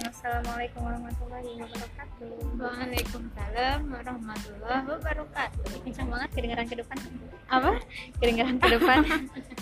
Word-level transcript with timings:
Assalamualaikum 0.00 0.80
warahmatullahi 0.88 1.52
wabarakatuh. 1.60 2.32
Waalaikumsalam 2.56 3.78
warahmatullahi 3.92 4.84
wabarakatuh. 4.88 5.84
Kencang 5.84 6.08
banget 6.08 6.28
kedengaran 6.32 6.64
ke 6.64 6.76
depan. 6.80 6.96
Apa? 7.52 7.70
Kedengaran 8.16 8.56
ke 8.56 8.68
depan. 8.72 9.00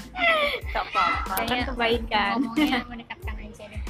Gak 0.74 0.84
apa-apa, 0.86 1.34
kan 1.50 1.58
kebaikan. 1.74 2.34
Ngomongnya 2.46 2.86
mendekatkan 2.94 3.34
aja 3.42 3.64
deh. 3.74 3.82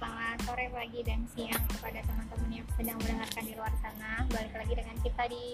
Selamat 0.00 0.36
sore, 0.48 0.66
pagi, 0.72 1.00
dan 1.04 1.20
siang 1.36 1.64
kepada 1.68 2.00
teman-teman 2.00 2.50
yang 2.56 2.66
sedang 2.72 2.96
mendengarkan 2.96 3.42
di 3.44 3.52
luar 3.52 3.74
sana. 3.84 4.24
Balik 4.32 4.56
lagi 4.56 4.72
dengan 4.72 4.96
kita 5.04 5.22
di 5.28 5.44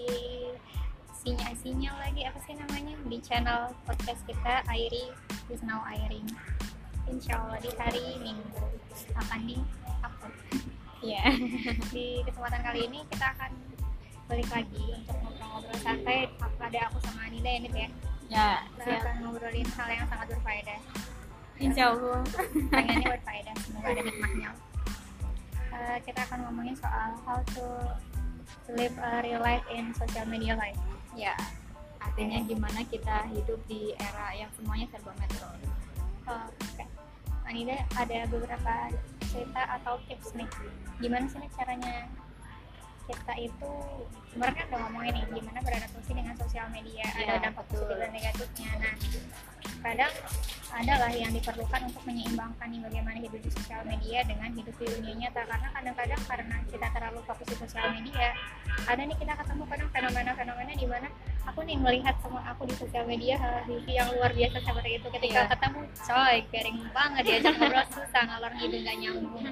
sinyal-sinyal 1.11 1.95
lagi 1.99 2.23
apa 2.23 2.39
sih 2.47 2.55
namanya 2.55 2.95
di 3.03 3.19
channel 3.19 3.75
podcast 3.83 4.23
kita 4.23 4.63
Airi 4.71 5.11
is 5.51 5.59
now 5.59 5.83
airing. 5.91 6.23
Insya 7.09 7.41
Allah 7.41 7.59
di 7.59 7.73
hari 7.75 8.21
Minggu 8.23 8.63
akan 9.17 9.41
di 9.43 9.57
upload. 9.57 9.78
Iya. 10.99 11.23
di 11.95 12.07
kesempatan 12.21 12.61
kali 12.61 12.79
ini 12.85 12.99
kita 13.07 13.25
akan 13.31 13.51
balik 14.25 14.49
lagi 14.51 14.85
untuk 14.99 15.15
ngobrol-ngobrol 15.17 15.79
santai 15.79 16.27
ada 16.59 16.79
aku 16.85 16.97
sama 17.01 17.25
Anida 17.25 17.49
ya 17.49 17.59
Nid 17.59 17.75
ya 17.75 17.89
Ya, 18.29 18.49
kita 18.77 18.83
siap. 18.85 19.01
akan 19.01 19.15
ngobrolin 19.25 19.65
hal 19.73 19.89
yang 19.89 20.05
sangat 20.05 20.27
berfaedah 20.29 20.79
Insya 21.57 21.83
Allah. 21.91 22.21
pengennya 22.69 23.07
berfaedah 23.09 23.53
semoga 23.59 23.87
ada 23.89 24.01
hikmahnya 24.01 24.51
Eh, 25.69 25.97
kita 26.03 26.19
akan 26.25 26.39
ngomongin 26.45 26.75
soal 26.75 27.13
how 27.23 27.39
to 27.53 27.65
live 28.69 28.93
a 28.97 29.21
real 29.21 29.39
life 29.39 29.63
in 29.69 29.89
social 29.93 30.25
media 30.25 30.53
life 30.53 30.77
Ya, 31.13 31.33
artinya 31.97 32.37
gimana 32.45 32.85
kita 32.85 33.25
hidup 33.33 33.57
di 33.65 33.97
era 33.97 34.29
yang 34.31 34.47
semuanya 34.53 34.85
serba 34.87 35.09
metro. 35.17 35.49
Oke. 36.25 36.68
Anida 37.49 37.81
ada 37.97 38.29
beberapa 38.29 38.93
cerita 39.25 39.61
atau 39.81 39.97
tips 40.05 40.37
nih. 40.37 40.45
Gimana 41.01 41.25
sih 41.25 41.41
caranya 41.57 42.05
kita 43.09 43.33
itu 43.41 43.71
kemarin 44.29 44.53
kan 44.53 44.65
udah 44.69 44.79
ngomongin 44.85 45.11
nih 45.11 45.23
gimana 45.33 45.59
beradaptasi 45.59 46.11
dengan 46.13 46.35
sosial 46.37 46.67
media 46.69 47.05
Iya, 47.09 47.25
ada 47.25 47.35
dampak 47.43 47.65
betul. 47.65 47.81
positif 47.81 47.97
dan 47.97 48.09
negatifnya 48.11 48.69
nah 48.77 48.93
kadang 49.79 50.13
adalah 50.69 51.09
yang 51.09 51.31
diperlukan 51.31 51.81
untuk 51.81 52.03
menyeimbangkan 52.03 52.67
nih 52.67 52.81
bagaimana 52.83 53.17
hidup 53.17 53.41
di 53.41 53.49
sosial 53.49 53.81
media 53.83 54.19
dengan 54.21 54.49
hidup 54.51 54.75
di 54.75 54.85
dunia 54.85 55.13
nyata 55.17 55.41
karena 55.41 55.67
kadang-kadang 55.71 56.21
karena 56.21 56.55
kita 56.67 56.87
terlalu 56.89 57.19
fokus 57.23 57.47
di 57.47 57.55
sosial 57.57 57.87
media 57.89 58.27
ada 58.85 59.01
nih 59.01 59.17
kita 59.17 59.33
ketemu 59.35 59.63
kadang 59.65 59.89
fenomena-fenomena 59.89 60.73
di 60.73 60.85
mana 60.85 61.07
aku 61.41 61.59
nih 61.63 61.77
melihat 61.79 62.15
semua 62.19 62.43
aku 62.45 62.61
di 62.63 62.75
sosial 62.75 63.03
media 63.03 63.33
hal 63.35 63.65
yang 63.87 64.13
luar 64.13 64.29
biasa 64.29 64.57
seperti 64.61 64.89
itu 64.95 65.07
ketika 65.09 65.39
Iya. 65.39 65.49
ketemu 65.49 65.79
coy 65.97 66.35
garing 66.51 66.77
banget 66.91 67.21
diajak 67.25 67.53
ngobrol 67.55 67.85
susah 67.89 68.21
ngalor 68.21 68.51
ngidul 68.53 68.81
gak 68.83 68.97
nyambung 68.99 69.45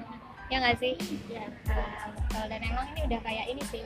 ya 0.48 0.58
nggak 0.58 0.78
sih 0.78 0.94
Ya, 1.28 1.44
Nah, 1.68 2.10
betul. 2.10 2.44
dan 2.48 2.62
emang 2.62 2.86
ini 2.92 3.02
udah 3.06 3.20
kayak 3.22 3.46
ini 3.48 3.64
sih 3.68 3.84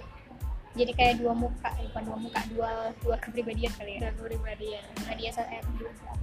jadi 0.72 0.92
kayak 0.96 1.16
dua 1.20 1.36
muka 1.36 1.68
eh, 1.76 1.84
bukan 1.92 2.04
dua 2.08 2.18
muka 2.18 2.40
dua 2.48 2.72
dua 3.04 3.16
kepribadian 3.20 3.72
kali 3.76 4.00
ya 4.00 4.08
dan 4.08 4.14
kepribadian. 4.16 4.84
media 5.04 5.30
sosial 5.30 5.62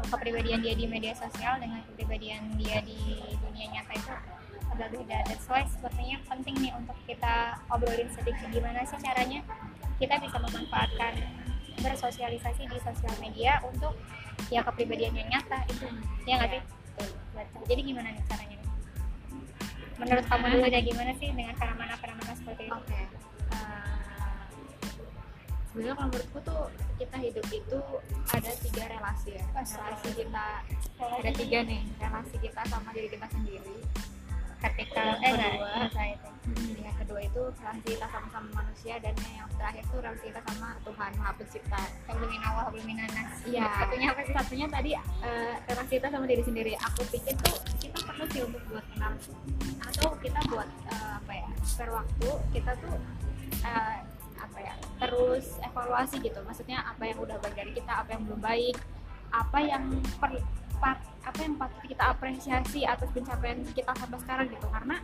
kepribadian 0.09 0.59
dia 0.63 0.73
di 0.73 0.87
media 0.87 1.13
sosial 1.13 1.61
dengan 1.61 1.85
kepribadian 1.85 2.57
dia 2.57 2.81
di 2.81 2.97
dunia 3.37 3.67
nyata 3.69 3.93
itu 3.93 4.13
agak 4.69 4.89
beda 4.89 5.19
that's 5.27 5.45
why 5.47 5.61
sepertinya 5.67 6.17
penting 6.25 6.57
nih 6.59 6.73
untuk 6.73 6.97
kita 7.05 7.35
obrolin 7.69 8.09
sedikit 8.09 8.49
gimana 8.49 8.81
sih 8.83 8.97
caranya 8.97 9.45
kita 9.99 10.15
bisa 10.17 10.37
memanfaatkan 10.39 11.13
bersosialisasi 11.77 12.63
di 12.65 12.79
sosial 12.81 13.15
media 13.21 13.61
untuk 13.63 13.93
ya 14.49 14.63
kepribadian 14.63 15.13
yang 15.13 15.29
nyata 15.29 15.61
itu 15.69 15.87
ya 16.25 16.41
nggak 16.41 16.51
Iya, 16.51 16.57
sih 16.57 16.65
Betul. 17.37 17.63
jadi 17.69 17.81
gimana 17.85 18.09
nih 18.11 18.23
caranya? 18.27 18.58
Menurut 19.99 20.25
kamu 20.25 20.45
dulu 20.49 20.67
deh 20.67 20.83
gimana 20.85 21.13
sih 21.13 21.29
dengan 21.29 21.55
fenomena-fenomena 21.55 22.33
seperti 22.35 22.63
itu 22.65 22.75
Oke. 22.75 22.95
Eh, 22.95 23.07
Sebenarnya 25.69 25.95
kalau 25.95 26.09
menurutku 26.09 26.39
tuh 26.41 26.63
kita 26.97 27.17
hidup 27.19 27.47
itu 27.47 27.79
ada 28.27 28.51
tiga 28.57 28.85
relasi 28.89 29.31
ya. 29.33 29.45
Relasi 29.53 30.09
kita 30.17 30.47
ada 30.99 31.31
tiga 31.31 31.59
nih. 31.63 31.83
Relasi 31.99 32.37
kita 32.41 32.61
sama 32.67 32.91
diri 32.91 33.09
kita 33.09 33.27
sendiri. 33.29 33.77
vertikal 34.59 35.15
Yang 35.15 35.23
eh 35.23 35.31
kedua. 35.31 35.71
enggak 35.87 36.09
itu 36.11 36.29
Hmm, 36.49 36.75
yang 36.81 36.97
kedua 36.97 37.21
itu 37.21 37.43
relasi 37.55 37.87
kita 37.87 38.07
sama-sama 38.09 38.49
manusia 38.57 38.95
dan 38.99 39.15
yang 39.23 39.47
terakhir 39.53 39.85
tuh 39.87 39.99
relasi 40.01 40.25
kita 40.27 40.41
sama 40.43 40.69
Tuhan 40.83 41.11
Maha 41.15 41.33
Pencipta. 41.37 41.83
awal 42.41 42.65
sebelum 42.67 42.87
nanas 42.91 43.29
Iya. 43.45 43.65
satunya 43.71 44.07
apa 44.09 44.21
sih 44.25 44.35
Satunya 44.35 44.67
tadi 44.67 44.91
eh, 44.97 45.55
relasi 45.63 45.93
kita 45.95 46.09
sama 46.09 46.27
diri 46.27 46.43
sendiri. 46.43 46.73
Aku 46.81 47.01
pikir 47.07 47.39
tuh 47.39 47.55
perlu 48.19 48.35
sih 48.35 48.43
untuk 48.43 48.63
buat 48.67 48.83
kenal 48.91 49.15
atau 49.79 50.11
kita 50.19 50.41
buat 50.51 50.67
eh, 50.91 51.11
apa 51.23 51.33
ya 51.39 51.49
per 51.79 51.89
waktu 51.95 52.29
kita 52.51 52.73
tuh 52.83 52.99
eh, 53.63 53.99
apa 54.43 54.59
ya 54.59 54.75
terus 54.99 55.47
evaluasi 55.63 56.19
gitu. 56.19 56.43
Maksudnya 56.43 56.83
apa 56.83 57.07
yang 57.07 57.23
udah 57.23 57.39
baik 57.39 57.55
dari 57.55 57.71
kita, 57.79 58.03
apa 58.03 58.19
yang 58.19 58.27
belum 58.27 58.43
baik, 58.43 58.77
apa 59.31 59.59
yang 59.63 59.85
per, 60.19 60.43
par- 60.83 61.07
apa 61.23 61.39
yang 61.39 61.55
patut 61.55 61.83
kita 61.87 62.05
apresiasi 62.11 62.83
atas 62.83 63.07
pencapaian 63.15 63.63
kita 63.71 63.95
sampai 63.95 64.19
sekarang 64.19 64.47
gitu. 64.51 64.67
Karena 64.67 64.99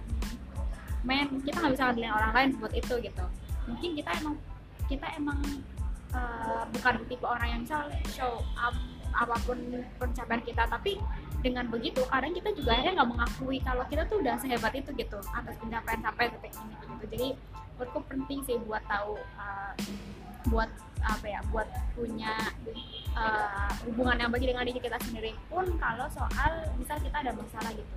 men 1.07 1.39
kita 1.47 1.57
nggak 1.63 1.73
bisa 1.79 1.83
ngandelin 1.87 2.15
orang 2.19 2.33
lain 2.35 2.49
buat 2.59 2.75
itu 2.75 2.95
gitu. 2.99 3.25
Mungkin 3.71 3.91
kita 3.95 4.11
emang 4.19 4.35
kita 4.91 5.07
emang 5.15 5.39
uh, 6.11 6.67
bukan 6.67 6.95
tipe 7.07 7.23
orang 7.23 7.47
yang 7.47 7.61
misal 7.63 7.87
show 8.11 8.43
up 8.59 8.75
apa 9.15 9.39
pun 9.47 9.55
pencapaian 10.03 10.43
kita 10.43 10.67
tapi 10.67 10.99
dengan 11.45 11.69
begitu 11.69 12.01
kadang 12.09 12.33
kita 12.33 12.57
juga 12.57 12.73
akhirnya 12.73 13.05
nggak 13.05 13.11
mengakui 13.13 13.59
kalau 13.61 13.85
kita 13.93 14.09
tuh 14.09 14.17
udah 14.25 14.41
sehebat 14.41 14.73
itu 14.73 14.91
gitu 14.97 15.21
atas 15.37 15.55
pencapaian 15.61 16.01
sampai 16.01 16.33
detik 16.33 16.53
ini 16.57 16.75
gitu. 16.81 17.05
Jadi 17.13 17.29
menurutku 17.77 18.01
penting 18.09 18.41
sih 18.49 18.57
buat 18.65 18.81
tahu 18.89 19.21
uh, 19.37 19.77
buat 20.49 20.71
apa 21.05 21.27
ya 21.29 21.41
buat 21.53 21.69
punya 21.93 22.33
uh, 23.13 23.69
hubungan 23.85 24.25
yang 24.25 24.31
baik 24.33 24.49
dengan 24.49 24.65
diri 24.65 24.81
kita 24.81 24.97
sendiri 25.05 25.37
pun 25.53 25.69
kalau 25.77 26.09
soal 26.09 26.65
misal 26.81 26.97
kita 27.05 27.21
ada 27.21 27.37
masalah 27.37 27.77
gitu. 27.77 27.97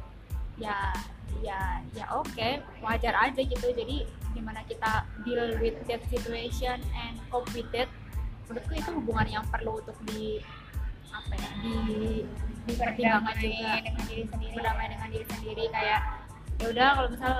Ya 0.60 0.92
ya 1.40 1.80
ya 1.96 2.06
oke 2.12 2.60
wajar 2.84 3.16
aja 3.16 3.40
gitu. 3.40 3.68
Jadi 3.72 4.04
gimana 4.36 4.60
kita 4.68 5.08
deal 5.24 5.56
with 5.64 5.80
that 5.88 6.04
situation 6.12 6.84
and 7.00 7.16
cope 7.32 7.48
with 7.56 7.72
it 7.72 7.88
menurutku 8.48 8.74
itu 8.76 8.90
hubungan 8.92 9.28
yang 9.40 9.46
perlu 9.48 9.80
untuk 9.80 9.96
di 10.08 10.40
apa 11.12 11.34
ya 11.36 11.50
di 11.64 11.76
dipertimbangkan 12.68 13.36
berdamai 13.36 13.48
juga 13.48 13.74
dengan 13.82 14.04
diri 14.06 14.24
sendiri 14.28 14.52
berdamai 14.54 14.86
dengan 14.92 15.08
diri 15.10 15.26
sendiri 15.32 15.64
kayak 15.72 16.02
ya 16.58 16.66
udah 16.74 16.88
kalau 16.98 17.10
misal 17.14 17.34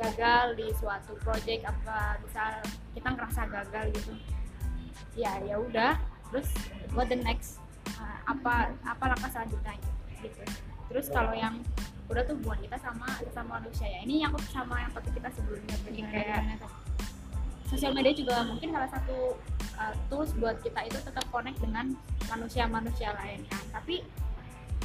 gagal 0.00 0.44
di 0.56 0.66
suatu 0.80 1.12
project 1.20 1.62
apa 1.68 2.16
misal 2.24 2.50
kita 2.96 3.08
ngerasa 3.12 3.40
gagal 3.52 3.84
gitu. 3.92 4.12
Ya 5.18 5.36
ya 5.44 5.60
udah 5.60 6.00
terus 6.32 6.48
what 6.96 7.12
the 7.12 7.18
next? 7.18 7.60
Uh, 8.00 8.18
apa 8.24 8.72
apa 8.86 9.04
langkah 9.12 9.28
selanjutnya 9.28 9.76
gitu. 10.24 10.40
Terus 10.88 11.06
kalau 11.12 11.36
yang 11.36 11.60
udah 12.10 12.22
tuh 12.26 12.34
hubungan 12.40 12.60
kita 12.64 12.76
sama 12.80 13.06
sama 13.30 13.60
manusia 13.60 13.86
ya. 13.86 14.00
Ini 14.08 14.14
yang 14.26 14.32
sama 14.48 14.80
yang 14.82 14.90
topik 14.96 15.12
kita 15.14 15.28
sebelumnya 15.36 15.76
jadi 15.84 16.00
Gimana, 16.00 16.14
kayak 16.56 16.70
sosial 17.70 17.94
media 17.94 18.10
juga 18.10 18.42
mungkin 18.42 18.74
salah 18.74 18.90
satu 18.90 19.38
uh, 19.78 19.94
tools 20.10 20.34
buat 20.42 20.58
kita 20.58 20.90
itu 20.90 20.98
tetap 21.06 21.22
connect 21.30 21.58
dengan 21.62 21.94
manusia-manusia 22.26 23.14
lain 23.14 23.46
kan. 23.46 23.62
Tapi 23.70 24.02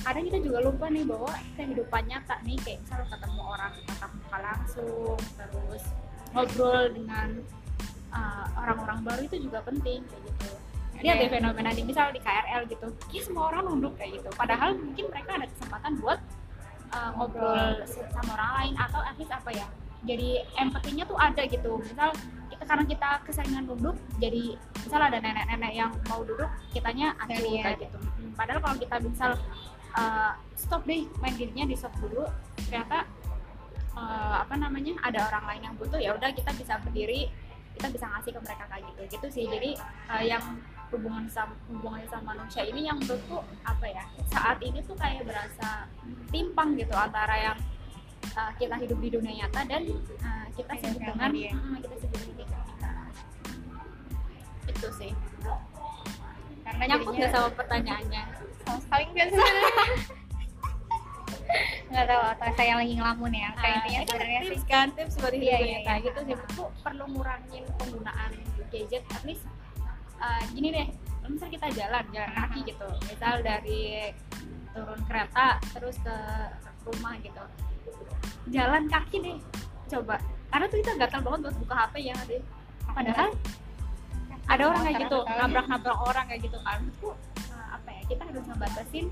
kadang 0.06 0.24
kita 0.24 0.38
juga 0.40 0.60
lupa 0.62 0.86
nih 0.88 1.04
bahwa 1.04 1.34
kehidupan 1.58 2.04
nyata 2.06 2.36
nih 2.46 2.58
kayak 2.62 2.78
misalnya 2.86 3.08
ketemu 3.10 3.42
orang 3.42 3.74
tatap 3.90 4.12
muka 4.14 4.38
langsung 4.38 5.18
terus 5.34 5.84
ngobrol 6.30 6.84
dengan 6.94 7.28
uh, 8.14 8.46
orang-orang 8.56 9.00
baru 9.02 9.22
itu 9.26 9.38
juga 9.42 9.60
penting 9.66 10.06
kayak 10.06 10.24
gitu. 10.24 10.50
Ada 10.96 11.02
lihat 11.02 11.16
deh 11.16 11.24
yang- 11.26 11.34
fenomena 11.34 11.70
di 11.74 11.82
misal 11.84 12.08
di 12.14 12.22
KRL 12.22 12.62
gitu 12.70 12.88
ya 13.12 13.22
semua 13.26 13.44
orang 13.50 13.66
nunduk 13.66 13.94
kayak 13.98 14.22
gitu. 14.22 14.30
Padahal 14.32 14.78
mungkin 14.78 15.06
mereka 15.10 15.32
ada 15.42 15.48
kesempatan 15.50 15.92
buat 15.98 16.20
uh, 16.94 17.10
ngobrol 17.18 17.82
sama 18.14 18.30
orang 18.38 18.52
lain 18.62 18.74
atau 18.78 19.02
at 19.02 19.16
least 19.18 19.34
apa 19.34 19.50
ya 19.52 19.66
jadi 20.06 20.30
empatinya 20.56 21.04
tuh 21.04 21.18
ada 21.18 21.42
gitu. 21.50 21.72
Misal 21.82 22.14
kita 22.54 22.64
karena 22.64 22.86
kita 22.86 23.10
keseringan 23.26 23.66
duduk 23.66 23.98
jadi 24.22 24.54
misal 24.86 25.02
ada 25.02 25.18
nenek-nenek 25.18 25.74
yang 25.74 25.92
mau 26.06 26.22
duduk 26.22 26.48
kitanya 26.70 27.18
acuh 27.18 27.42
Iya. 27.42 27.62
kayak 27.74 27.78
gitu. 27.90 27.98
Padahal 28.38 28.60
kalau 28.62 28.76
kita 28.78 28.96
misal 29.02 29.32
uh, 29.96 30.32
stop 30.56 30.84
deh 30.84 31.08
main 31.24 31.36
gamenya 31.36 31.66
di 31.66 31.76
stop 31.76 31.96
dulu. 32.00 32.28
Ternyata 32.68 33.08
uh, 33.96 34.44
apa 34.44 34.56
namanya 34.60 35.00
ada 35.02 35.28
orang 35.32 35.44
lain 35.56 35.62
yang 35.72 35.76
butuh 35.80 36.00
ya 36.00 36.14
udah 36.14 36.30
kita 36.36 36.52
bisa 36.56 36.78
berdiri 36.84 37.32
kita 37.76 37.92
bisa 37.92 38.08
ngasih 38.08 38.32
ke 38.32 38.40
mereka 38.40 38.64
kayak 38.72 38.84
gitu. 38.94 39.02
Gitu 39.20 39.28
sih. 39.32 39.46
Jadi 39.48 39.72
uh, 40.12 40.24
yang 40.24 40.44
hubungan 40.94 41.26
sama 41.28 41.56
hubungannya 41.68 42.08
sama 42.08 42.38
manusia 42.38 42.62
ini 42.64 42.88
yang 42.88 43.02
menurutku 43.02 43.42
apa 43.66 43.86
ya 43.90 44.06
saat 44.30 44.62
ini 44.62 44.80
tuh 44.86 44.94
kayak 44.96 45.26
berasa 45.26 45.90
timpang 46.30 46.78
gitu 46.78 46.94
antara 46.94 47.36
yang 47.52 47.58
uh, 48.38 48.52
kita 48.56 48.78
hidup 48.80 49.00
di 49.02 49.10
dunia 49.12 49.34
nyata 49.44 49.66
dan 49.66 49.82
uh, 50.22 50.48
kita 50.54 50.74
sibuk 50.78 51.02
dengan 51.02 51.30
media. 51.34 51.52
mm, 51.52 51.78
kita 51.84 51.96
sibuk 52.00 52.20
diri 52.22 52.44
kita. 52.46 52.60
Itu 54.70 54.88
sih. 54.94 55.12
Karena 56.66 56.84
jadinya 56.90 57.14
nggak 57.14 57.32
sama 57.34 57.50
pertanyaannya 57.54 58.45
sama 58.76 58.84
sekali 58.84 59.04
nggak 59.16 59.28
sih 59.32 59.40
tahu 62.12 62.24
atau 62.36 62.50
saya 62.60 62.74
lagi 62.76 62.94
ngelamun 63.00 63.32
ya. 63.32 63.50
Kayak 63.56 63.72
Ah, 63.72 63.80
intinya 63.80 64.02
sebenarnya 64.04 64.42
sih. 64.44 64.50
tips 64.52 64.66
kan 64.68 64.88
tips 64.92 65.16
buat 65.22 65.32
hidup 65.32 65.48
Iya, 65.48 65.58
iya, 65.64 65.78
iya. 65.80 65.96
gitu. 66.04 66.20
Sih 66.28 66.36
tuh 66.60 66.68
perlu 66.84 67.06
ngurangin 67.16 67.64
penggunaan 67.80 68.32
gadget 68.68 69.04
at 69.08 69.24
least 69.24 69.46
uh, 70.20 70.42
gini 70.52 70.76
deh. 70.76 70.88
Misal 71.24 71.48
kita 71.48 71.68
jalan 71.72 72.04
jalan 72.12 72.32
kaki 72.36 72.60
gitu. 72.68 72.88
Misal 73.08 73.34
dari 73.40 74.12
turun 74.76 75.00
kereta 75.08 75.48
terus 75.72 75.96
ke 76.04 76.16
rumah 76.84 77.16
gitu. 77.24 77.44
Jalan 78.52 78.84
kaki 78.92 79.18
deh 79.24 79.38
coba. 79.88 80.20
Karena 80.52 80.66
tuh 80.68 80.78
kita 80.84 80.92
gatal 81.00 81.22
banget 81.24 81.40
buat 81.48 81.56
buka 81.64 81.76
HP 81.88 81.94
ya 82.12 82.18
deh 82.28 82.42
padahal 82.96 83.30
ada 84.46 84.64
orang 84.72 84.82
kayak 84.88 84.98
gitu 85.04 85.18
nabrak-nabrak 85.26 85.98
orang 86.06 86.26
kayak 86.30 86.42
gitu 86.48 86.58
kan. 86.62 86.80
itu 86.86 87.08
uh, 87.10 87.18
kita 88.06 88.24
harus 88.26 88.44
ngebatasin 88.46 89.06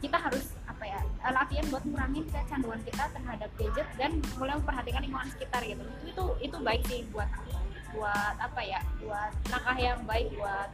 kita 0.00 0.16
harus 0.16 0.56
apa 0.64 0.84
ya 0.88 1.00
latihan 1.28 1.66
buat 1.68 1.84
ngurangin 1.84 2.24
kecanduan 2.32 2.80
kita 2.88 3.04
terhadap 3.12 3.50
gadget 3.60 3.88
dan 4.00 4.10
mulai 4.40 4.56
memperhatikan 4.56 5.00
lingkungan 5.04 5.28
sekitar 5.36 5.60
gitu. 5.60 5.82
Itu 5.84 6.00
itu 6.08 6.24
itu 6.48 6.56
baik 6.56 6.82
sih 6.88 7.00
buat 7.12 7.28
buat 7.92 8.36
apa 8.40 8.60
ya 8.64 8.80
buat 9.02 9.32
langkah 9.52 9.76
yang 9.76 10.00
baik 10.08 10.32
buat 10.40 10.70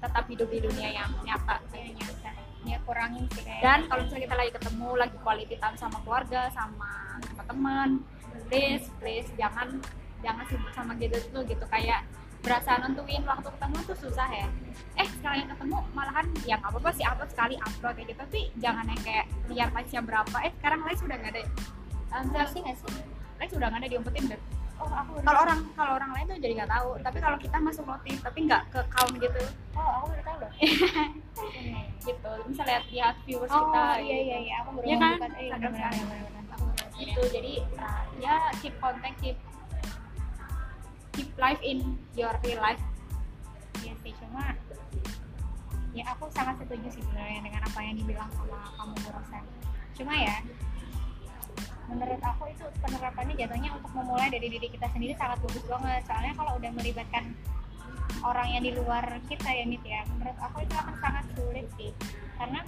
tetap 0.00 0.24
hidup 0.32 0.48
di 0.48 0.58
dunia 0.64 0.88
yang 0.96 1.10
nyata 1.24 1.60
ya 1.76 1.92
nyata 1.92 2.30
ya 2.64 2.78
kurangin 2.88 3.28
sih 3.36 3.44
kayak 3.44 3.60
dan 3.60 3.80
kalau 3.90 4.00
misalnya 4.08 4.24
kita 4.24 4.36
lagi 4.40 4.52
ketemu 4.56 4.88
lagi 4.96 5.16
quality 5.20 5.56
time 5.60 5.76
sama 5.76 5.98
keluarga 6.00 6.48
sama 6.56 7.20
sama 7.20 7.42
teman 7.44 7.88
please 8.48 8.88
please 8.96 9.28
jangan 9.36 9.68
jangan 10.24 10.44
sibuk 10.48 10.72
sama 10.72 10.96
gadget 10.96 11.28
lu 11.36 11.44
gitu. 11.44 11.64
Kayak 11.68 12.08
berasa 12.44 12.76
nentuin 12.84 13.24
waktu 13.24 13.48
ketemu 13.48 13.78
tuh 13.88 13.96
susah 14.04 14.28
ya. 14.28 14.48
Eh 15.00 15.08
sekalian 15.08 15.48
ketemu 15.48 15.76
malahan 15.96 16.26
ya 16.44 16.60
nggak 16.60 16.70
apa-apa 16.70 16.90
sih 16.92 17.04
upload 17.08 17.30
sekali 17.32 17.54
upload 17.58 17.94
kayak 17.96 18.08
gitu. 18.12 18.20
Tapi 18.20 18.40
jangan 18.60 18.84
yang 18.86 19.00
kayak 19.02 19.26
lihat 19.48 19.70
likes-nya 19.72 20.02
berapa. 20.04 20.36
Eh 20.44 20.52
sekarang 20.60 20.80
likes 20.84 21.02
udah 21.02 21.16
nggak 21.16 21.32
ada. 21.32 21.40
Ya? 21.40 21.48
Enggak 22.20 22.46
sih 22.52 22.60
nggak 22.60 22.76
sih? 22.78 23.02
likes 23.40 23.54
udah 23.56 23.66
nggak 23.72 23.80
ada 23.82 23.88
diumpetin 23.90 24.24
deh. 24.30 24.40
Oh 24.74 24.90
kalau 25.24 25.40
orang 25.46 25.60
kalau 25.78 25.92
orang 25.96 26.10
lain 26.12 26.24
tuh 26.28 26.38
jadi 26.38 26.52
nggak 26.60 26.70
tahu. 26.70 26.88
Tapi 27.00 27.18
kalau 27.24 27.38
kita 27.40 27.56
masuk 27.58 27.84
notif 27.88 28.16
tapi 28.20 28.38
nggak 28.44 28.62
ke 28.68 28.80
count 28.92 29.14
gitu. 29.16 29.42
Oh 29.74 29.88
aku 30.04 30.04
baru 30.12 30.22
tahu 30.22 30.36
loh. 30.44 30.52
Gitu 32.04 32.30
bisa 32.52 32.62
lihat 32.68 32.84
lihat 32.92 33.14
viewers 33.24 33.50
oh 33.50 33.58
kita 33.72 33.84
iya 33.98 34.04
gitu. 34.04 34.28
iya 34.28 34.36
iya 34.44 34.54
aku 34.60 34.68
baru 34.76 34.84
Iya 34.84 34.96
kan? 35.00 35.10
membuka 35.16 35.26
eh 35.40 35.48
benar 35.56 35.90
aku 35.90 36.04
baru 36.04 36.26
gitu 36.94 37.20
jadi 37.34 37.52
ya 38.22 38.34
keep 38.62 38.74
contact 38.78 39.16
keep 39.18 39.36
keep 41.14 41.30
life 41.38 41.62
in 41.62 41.96
your 42.18 42.34
real 42.42 42.58
life 42.58 42.82
Iya 43.82 43.94
sih, 44.00 44.12
cuma 44.16 44.54
ya 45.94 46.04
aku 46.10 46.26
sangat 46.34 46.58
setuju 46.58 46.88
sih 46.90 47.02
sebenarnya 47.04 47.40
dengan 47.44 47.62
apa 47.62 47.78
yang 47.84 47.94
dibilang 48.00 48.30
sama 48.34 48.58
kamu 48.80 48.96
Rosan. 49.12 49.44
Cuma 49.94 50.14
ya 50.16 50.36
menurut 51.84 52.22
aku 52.24 52.48
itu 52.48 52.64
penerapannya 52.80 53.36
jatuhnya 53.36 53.70
untuk 53.76 53.92
memulai 53.92 54.32
dari 54.32 54.48
diri 54.48 54.72
kita 54.72 54.88
sendiri 54.90 55.12
sangat 55.20 55.38
bagus 55.44 55.64
banget. 55.68 56.02
Soalnya 56.08 56.32
kalau 56.34 56.52
udah 56.56 56.70
melibatkan 56.72 57.24
orang 58.24 58.48
yang 58.56 58.62
di 58.64 58.72
luar 58.72 59.04
kita 59.28 59.48
ya 59.52 59.64
Nit 59.68 59.84
ya, 59.84 60.00
menurut 60.08 60.38
aku 60.40 60.64
itu 60.64 60.74
akan 60.74 60.96
sangat 60.98 61.24
sulit 61.36 61.66
sih. 61.76 61.92
Karena 62.40 62.64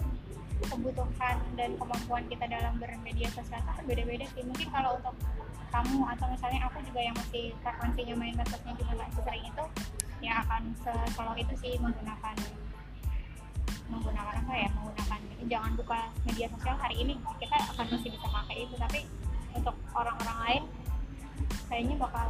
kebutuhan 0.56 1.36
dan 1.56 1.70
kemampuan 1.80 2.24
kita 2.28 2.44
dalam 2.48 2.76
bermedia 2.76 3.28
sosial 3.32 3.60
kan 3.64 3.84
beda-beda 3.88 4.28
sih. 4.36 4.44
Mungkin 4.44 4.68
kalau 4.68 5.00
untuk 5.00 5.16
kamu 5.76 5.98
atau 6.16 6.26
misalnya 6.32 6.60
aku 6.64 6.78
juga 6.88 7.00
yang 7.04 7.16
masih 7.20 7.52
frekuensinya 7.60 8.14
main 8.16 8.34
medsosnya 8.36 8.72
juga 8.80 8.92
nggak 8.96 9.10
sesering 9.12 9.44
itu 9.44 9.64
ya 10.24 10.32
akan 10.40 10.62
selalu 11.12 11.44
itu 11.44 11.54
sih 11.60 11.72
menggunakan 11.76 12.36
menggunakan 13.86 14.34
apa 14.40 14.54
ya 14.56 14.68
menggunakan 14.72 15.20
jangan 15.46 15.72
buka 15.78 16.00
media 16.26 16.46
sosial 16.50 16.76
hari 16.78 16.96
ini. 16.98 17.14
Kita 17.38 17.56
akan 17.76 17.86
masih 17.94 18.10
bisa 18.10 18.26
pakai 18.26 18.56
itu 18.66 18.74
tapi 18.74 19.00
untuk 19.54 19.76
orang-orang 19.94 20.38
lain 20.42 20.62
kayaknya 21.70 21.94
bakal 21.98 22.28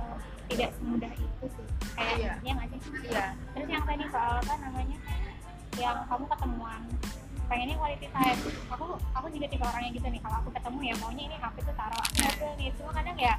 tidak 0.52 0.70
semudah 0.76 1.12
itu 1.16 1.46
sih. 1.48 1.66
Kayak 1.96 2.14
Iya. 2.16 2.32
ya 2.44 2.52
nggak 2.54 2.68
sih? 2.70 2.80
Iya. 3.08 3.26
Terus 3.56 3.68
yang 3.72 3.84
tadi 3.88 4.04
soal 4.12 4.34
apa 4.40 4.54
namanya 4.60 4.98
yang 5.76 5.96
kamu 6.08 6.24
ketemuan 6.28 6.82
pengennya 7.46 7.76
quality 7.78 8.08
time. 8.10 8.38
Aku 8.74 8.84
aku 9.14 9.26
juga 9.30 9.46
tipe 9.46 9.64
orangnya 9.64 9.90
gitu 9.94 10.06
nih 10.06 10.20
kalau 10.22 10.36
aku 10.42 10.50
ketemu 10.52 10.78
ya 10.82 10.94
maunya 11.02 11.24
ini 11.30 11.36
HP 11.38 11.56
tuh 11.62 11.74
taruh 11.74 12.00
aku 12.02 12.46
nih. 12.58 12.68
Cuma 12.78 12.90
kadang 12.94 13.16
ya 13.16 13.34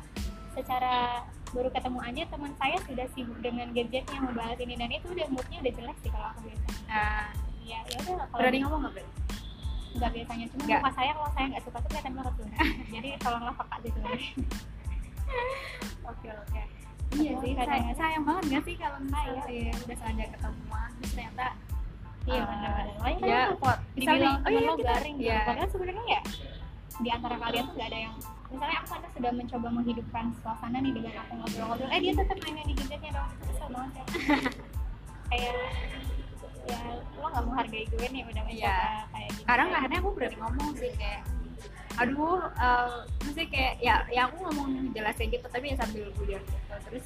secara 0.58 1.22
baru 1.54 1.70
ketemu 1.72 2.00
aja 2.02 2.22
teman 2.28 2.52
saya 2.60 2.78
sudah 2.84 3.08
sibuk 3.16 3.40
dengan 3.40 3.68
gadgetnya 3.72 4.20
membahas 4.20 4.58
ini 4.60 4.74
dan 4.76 4.90
itu 4.92 5.08
udah 5.14 5.28
moodnya 5.32 5.58
udah 5.64 5.74
jelek 5.78 5.98
sih 6.04 6.12
kalau 6.12 6.28
aku 6.34 6.40
biasa. 6.44 6.68
Nah, 6.90 7.28
ya 7.64 7.80
ya 7.88 7.98
udah 8.04 8.16
kalau 8.28 8.40
berani 8.42 8.58
ngomong 8.64 8.82
nggak 8.84 8.94
berani 8.98 9.12
nggak 9.98 10.12
biasanya 10.14 10.46
cuma 10.54 10.62
Nggak. 10.68 10.80
muka 10.84 10.92
saya 10.94 11.12
kalau 11.18 11.30
saya 11.34 11.46
nggak 11.50 11.64
suka 11.66 11.78
tuh 11.82 11.90
kelihatan 11.90 12.14
banget 12.14 12.34
tuh. 12.38 12.48
Jadi 12.96 13.10
tolonglah 13.18 13.54
peka 13.58 13.76
sebenarnya 13.82 14.30
oke 16.12 16.30
oke. 16.32 16.62
Iya 17.18 17.32
sih, 17.40 17.52
kadang- 17.56 17.72
sayang, 17.72 17.96
sayang 17.96 18.24
banget 18.28 18.44
nggak 18.52 18.64
sih 18.68 18.76
kalau 18.76 18.98
misalnya 19.00 19.42
sih 19.48 19.60
udah 19.72 19.96
sengaja 19.98 20.26
ketemuan 20.36 20.90
terus 21.00 21.12
ternyata 21.16 21.46
iya 22.28 22.42
uh, 22.44 22.48
benar-benar 22.48 22.96
makanya 23.00 23.24
ya 23.24 23.40
kan 23.40 23.58
pot 23.58 23.80
dibilang 23.96 24.36
oh 24.44 24.50
iya 24.52 24.60
kita 24.60 24.84
garing 24.84 25.16
gitu. 25.18 25.30
ya 25.32 25.40
padahal 25.48 25.70
sebenarnya 25.72 26.06
ya 26.12 26.22
di 26.98 27.10
antara 27.14 27.36
kalian 27.38 27.64
tuh 27.70 27.76
gak 27.78 27.90
ada 27.94 28.00
yang 28.10 28.16
misalnya 28.48 28.78
aku 28.82 28.88
kadang 28.96 29.12
sudah 29.14 29.32
mencoba 29.36 29.68
menghidupkan 29.70 30.26
suasana 30.42 30.78
nih 30.82 30.94
dengan 30.96 31.14
aku 31.20 31.32
ngobrol-ngobrol 31.40 31.90
eh 31.92 32.00
dia 32.00 32.14
tetap 32.16 32.38
nanya 32.42 32.64
di 32.64 32.74
gadgetnya 32.74 33.12
dong 33.16 33.30
kesel 33.44 33.68
banget 33.72 33.94
ya. 33.94 34.06
Kayak 35.30 35.56
ya 36.68 36.80
lo 37.20 37.28
gak 37.32 37.46
menghargai 37.48 37.86
gue 37.88 38.08
nih 38.12 38.24
udah 38.28 38.44
mencoba 38.44 38.56
Iya. 38.60 38.80
kayak 39.12 39.30
gitu 39.32 39.46
kadang 39.48 39.68
kadang 39.72 40.00
aku 40.04 40.10
berani 40.16 40.38
ngomong 40.40 40.70
sih 40.76 40.92
kayak 41.00 41.22
aduh 41.98 42.40
uh, 42.62 43.02
maksudnya 43.24 43.48
kayak 43.50 43.74
ya 43.82 43.96
ya 44.14 44.22
aku 44.30 44.36
ngomong 44.46 44.70
jelas 44.94 45.16
kayak 45.18 45.40
gitu 45.40 45.48
tapi 45.50 45.74
ya 45.74 45.76
sambil 45.82 46.06
guyon 46.20 46.44
gitu 46.46 46.76
terus 46.92 47.06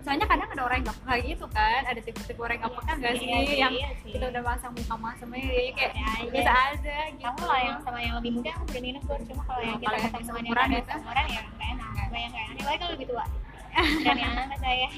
soalnya 0.00 0.26
kadang 0.26 0.48
ada 0.48 0.62
orang 0.64 0.76
yang 0.80 0.88
gak 0.88 0.98
peka 1.04 1.14
gitu 1.22 1.46
kan 1.52 1.80
ada 1.84 2.00
tipe-tipe 2.00 2.40
orang 2.40 2.56
yang 2.56 2.64
gak 2.64 2.74
peka 2.80 2.92
nggak 2.96 3.12
sih? 3.16 3.26
Iya 3.26 3.38
sih, 3.44 3.56
yang 3.60 3.72
iya 3.76 3.88
sih. 4.00 4.10
kita 4.16 4.24
udah 4.32 4.42
pasang 4.42 4.72
muka 4.72 4.94
masamnya 4.96 5.44
ya 5.44 5.72
kayak 5.76 5.92
Biasa 6.30 6.52
aja. 6.72 6.98
gitu. 7.12 7.24
Aku 7.28 7.40
lah 7.44 7.60
yang 7.60 7.78
sama 7.84 7.98
yang 8.00 8.14
lebih 8.16 8.30
muda 8.40 8.50
aku 8.56 8.64
berani 8.70 8.90
negur. 8.96 9.20
Cuma 9.28 9.42
kalau 9.44 9.62
yang 9.62 9.78
kita 9.78 9.92
yang 9.92 10.12
ketemuan 10.12 10.42
yang 10.44 10.56
ada 10.56 10.76
gitu? 10.78 10.90
seumuran 10.90 11.26
ya 11.28 11.42
gak 11.44 11.68
enak. 11.68 11.88
Bayang 12.10 12.30
gak 12.32 12.44
enak. 12.44 12.60
Apalagi 12.60 12.78
kalau 12.80 12.92
lebih 12.96 13.06
tua. 13.12 13.24
Berani 14.02 14.22
anak 14.26 14.58
saya 14.58 14.88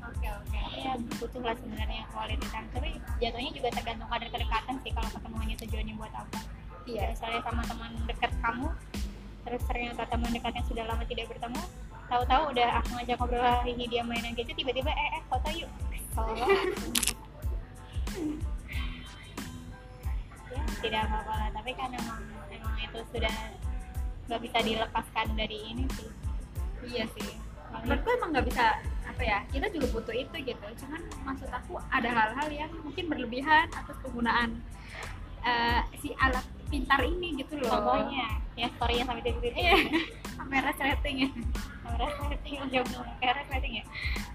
oke 0.00 0.26
oke. 0.26 0.60
Ya 0.80 0.92
butuh 1.20 1.40
lah 1.42 1.54
sebenarnya 1.56 2.02
quality 2.12 2.46
time. 2.50 2.68
Tapi 2.72 2.90
jatuhnya 3.20 3.50
juga 3.54 3.68
tergantung 3.72 4.08
kadar 4.10 4.28
kedekatan 4.28 4.74
sih 4.82 4.92
kalau 4.92 5.10
ketemuannya 5.12 5.56
tujuannya 5.60 5.94
buat 5.96 6.12
apa. 6.12 6.38
Iya. 6.84 7.04
Misalnya 7.14 7.40
sama 7.46 7.62
teman 7.64 7.90
dekat 8.08 8.32
kamu 8.40 8.68
terus 9.40 9.62
ternyata 9.64 10.02
teman 10.04 10.30
dekatnya 10.36 10.62
sudah 10.68 10.84
lama 10.84 11.02
tidak 11.08 11.26
bertemu 11.32 11.62
tahu-tahu 12.10 12.50
udah 12.50 12.82
aku 12.82 12.98
ngajak 12.98 13.16
ngobrol 13.22 13.62
hihi 13.62 13.86
dia 13.86 14.02
mainan 14.02 14.34
gadget 14.34 14.58
tiba-tiba 14.58 14.90
eh 14.90 15.10
eh 15.14 15.22
foto 15.30 15.46
yuk. 15.54 15.70
Banget. 16.10 16.50
ya 20.50 20.58
tidak 20.82 21.06
apa-apa 21.06 21.32
lah 21.38 21.48
tapi 21.54 21.70
kan 21.78 21.94
emang 21.94 22.18
emang 22.50 22.74
itu 22.82 22.98
sudah 23.14 23.30
nggak 24.26 24.42
bisa 24.42 24.58
dilepaskan 24.58 25.26
dari 25.38 25.58
ini 25.70 25.86
sih. 25.94 26.10
Iya 26.90 27.06
sih. 27.14 27.38
Menurutku 27.70 28.10
emang 28.10 28.34
nggak 28.34 28.46
bisa 28.50 28.82
apa 29.06 29.22
ya 29.22 29.38
kita 29.54 29.70
juga 29.70 29.86
butuh 29.94 30.14
itu 30.18 30.34
gitu. 30.42 30.66
Cuman 30.82 31.06
maksud 31.22 31.46
aku 31.46 31.78
ada 31.94 32.10
hal-hal 32.10 32.50
yang 32.50 32.74
mungkin 32.82 33.06
berlebihan 33.06 33.70
atas 33.70 33.94
penggunaan 34.02 34.58
eh, 35.46 35.86
si 36.02 36.10
alat 36.18 36.42
pintar 36.66 37.06
ini 37.06 37.38
gitu 37.38 37.54
loh. 37.62 37.70
Contohnya 37.70 38.34
ya 38.58 38.66
storynya 38.74 39.06
sampai 39.06 39.22
titik-titik. 39.22 40.10
Kamera 40.40 40.72
setting 40.74 41.22
ya 41.22 41.30
setting 42.08 42.56
jauh 42.72 42.86
kamera 43.20 43.42
setting 43.50 43.74
ya. 43.80 43.84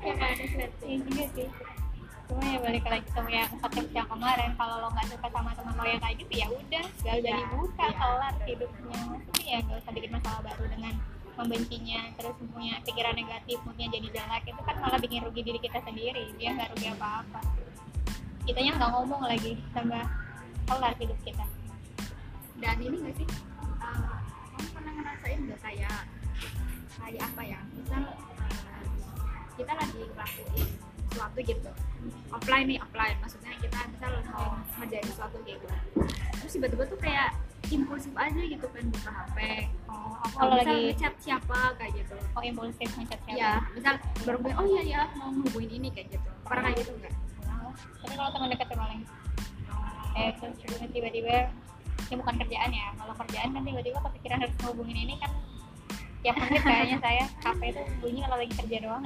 Ya 0.06 0.14
ada 0.14 0.46
setting 0.46 1.00
Iya 1.02 1.06
juga 1.10 1.26
sih. 1.34 1.50
Cuma 2.26 2.42
ya 2.42 2.58
balik 2.58 2.86
lagi 2.90 3.08
sama 3.14 3.30
yang 3.30 3.50
podcast 3.62 3.92
yang 3.94 4.08
kemarin 4.10 4.50
kalau 4.58 4.76
lo 4.82 4.88
nggak 4.94 5.08
suka 5.14 5.28
sama 5.30 5.52
teman 5.54 5.74
lo 5.78 5.84
yang 5.86 6.02
kayak 6.02 6.16
gitu 6.26 6.34
ya 6.34 6.48
udah 6.50 6.86
gak 7.06 7.16
usah 7.22 7.22
Iya, 7.22 7.34
dibuka 7.38 7.86
iya. 7.86 7.98
kelar 8.02 8.36
hidupnya. 8.50 9.00
Maksudnya 9.14 9.46
ya 9.46 9.58
gak 9.62 9.78
usah 9.82 9.92
bikin 9.94 10.12
masalah 10.14 10.42
baru 10.42 10.64
dengan 10.70 10.94
membencinya 11.36 12.02
terus 12.16 12.36
punya 12.48 12.74
pikiran 12.88 13.12
negatif 13.12 13.60
moodnya 13.68 13.88
jadi 13.92 14.08
jelek 14.08 14.44
itu 14.48 14.62
kan 14.64 14.76
malah 14.80 15.00
bikin 15.04 15.20
rugi 15.22 15.42
diri 15.44 15.60
kita 15.60 15.80
sendiri. 15.84 16.32
Dia 16.40 16.50
nggak 16.56 16.70
rugi 16.74 16.88
apa-apa. 16.96 17.42
Kitanya 18.48 18.72
nggak 18.80 18.92
ngomong 18.96 19.22
lagi 19.28 19.60
tambah 19.76 20.04
kelar 20.66 20.94
hidup 20.98 21.20
kita. 21.28 21.46
Dan 22.56 22.76
ini 22.80 22.96
nggak 23.04 23.16
sih? 23.20 23.28
Eh, 23.28 24.16
kamu 24.56 24.68
pernah 24.72 24.92
ngerasain 24.96 25.40
nggak 25.44 25.60
kayak 25.60 25.98
kayak 27.00 27.22
apa 27.24 27.42
ya 27.44 27.60
misal 27.76 28.04
eh, 28.08 28.86
kita 29.56 29.72
lagi 29.76 30.02
ngelakuin 30.12 30.68
sesuatu 31.16 31.40
gitu. 31.48 31.72
Offline 32.36 32.68
nih 32.68 32.78
offline 32.84 33.18
maksudnya 33.24 33.52
kita 33.56 33.80
misal 33.88 34.12
mau 34.36 34.60
ngerjain 34.84 35.08
sesuatu 35.08 35.38
gitu. 35.48 35.68
Terus 36.44 36.52
tiba-tiba 36.52 36.84
tuh 36.92 37.00
kayak 37.00 37.30
impulsif 37.72 38.14
aja 38.14 38.42
gitu 38.46 38.68
kan 38.70 38.84
buka 38.94 39.10
HP 39.10 39.38
oh 39.90 40.14
aku 40.22 40.38
kalau 40.38 40.56
lagi 40.62 40.94
ngechat 40.94 41.14
siapa 41.24 41.60
kayak 41.80 41.92
gitu. 42.04 42.16
Oh 42.36 42.44
impulsif 42.44 42.90
ngechat 43.00 43.20
siapa? 43.24 43.40
Ya 43.40 43.52
misal 43.72 43.96
baru 44.28 44.38
gue 44.44 44.54
oh 44.54 44.66
iya 44.76 44.84
ya 44.84 45.02
mau 45.16 45.32
ngehubungin 45.32 45.72
ini 45.82 45.88
kayak 45.96 46.14
gitu. 46.14 46.30
Pernah 46.44 46.70
kayak 46.70 46.78
gitu 46.84 46.92
nggak? 47.00 47.14
Pernah. 47.16 47.58
Lah. 47.64 47.74
tapi 47.76 48.14
kalau 48.14 48.30
teman 48.36 48.50
dekat 48.54 48.68
ya 48.68 48.78
paling 48.78 49.02
eh 50.16 50.32
terus 50.40 50.56
tiba-tiba 50.96 51.52
ya 52.08 52.16
bukan 52.16 52.36
kerjaan 52.40 52.72
ya 52.72 52.88
kalau 52.96 53.14
kerjaan 53.20 53.50
kan 53.52 53.62
tiba-tiba 53.66 54.00
kepikiran 54.00 54.40
harus 54.46 54.56
ngehubungin 54.62 54.98
ini 55.10 55.16
kan 55.20 55.32
tiap 56.26 56.42
menit 56.42 56.62
kayaknya 56.66 56.98
saya 57.06 57.24
HP 57.46 57.62
itu 57.70 57.82
bunyi 58.02 58.20
kalau 58.26 58.38
lagi 58.42 58.54
kerja 58.58 58.78
doang. 58.82 59.04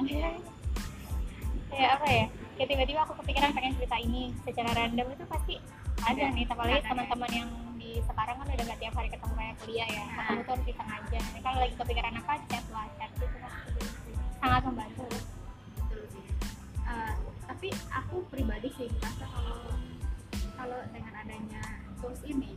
Ya 1.68 1.88
apa 1.92 2.06
ya 2.08 2.24
kayak 2.56 2.68
tiba-tiba 2.72 3.00
aku 3.04 3.12
kepikiran 3.20 3.52
pengen 3.52 3.76
cerita 3.76 3.96
ini 4.00 4.32
secara 4.48 4.72
random 4.72 5.06
itu 5.12 5.24
pasti 5.28 5.54
ada 6.00 6.24
nih 6.32 6.48
apalagi 6.48 6.80
teman-teman 6.80 7.30
yang 7.32 7.50
di 7.76 8.00
sekarang 8.08 8.36
kan 8.40 8.46
udah 8.48 8.64
gak 8.72 8.80
tiap 8.80 8.94
hari 8.96 9.08
ketemu 9.12 9.34
kayak 9.36 9.54
kuliah 9.60 9.88
ya. 9.92 10.04
Ketemu 10.16 10.40
tuh 10.40 10.52
harus 10.56 10.64
disengaja 10.64 11.18
Jadi 11.20 11.40
kalau 11.44 11.58
lagi 11.60 11.74
kepikiran 11.76 12.12
apa 12.16 12.32
chat 12.48 12.64
lah 12.72 12.86
chat 12.96 13.10
itu 13.20 13.36
pasti 13.36 13.84
sangat 14.40 14.62
membantu. 14.64 15.06
Betul 15.76 16.02
sih. 16.08 16.24
Eh, 16.88 17.14
tapi 17.44 17.68
aku 17.92 18.16
pribadi 18.32 18.68
sih 18.80 18.88
merasa 18.96 19.24
kalau 19.28 19.60
kalau 20.56 20.78
dengan 20.92 21.12
adanya 21.20 21.62
tools 22.00 22.20
ini 22.24 22.56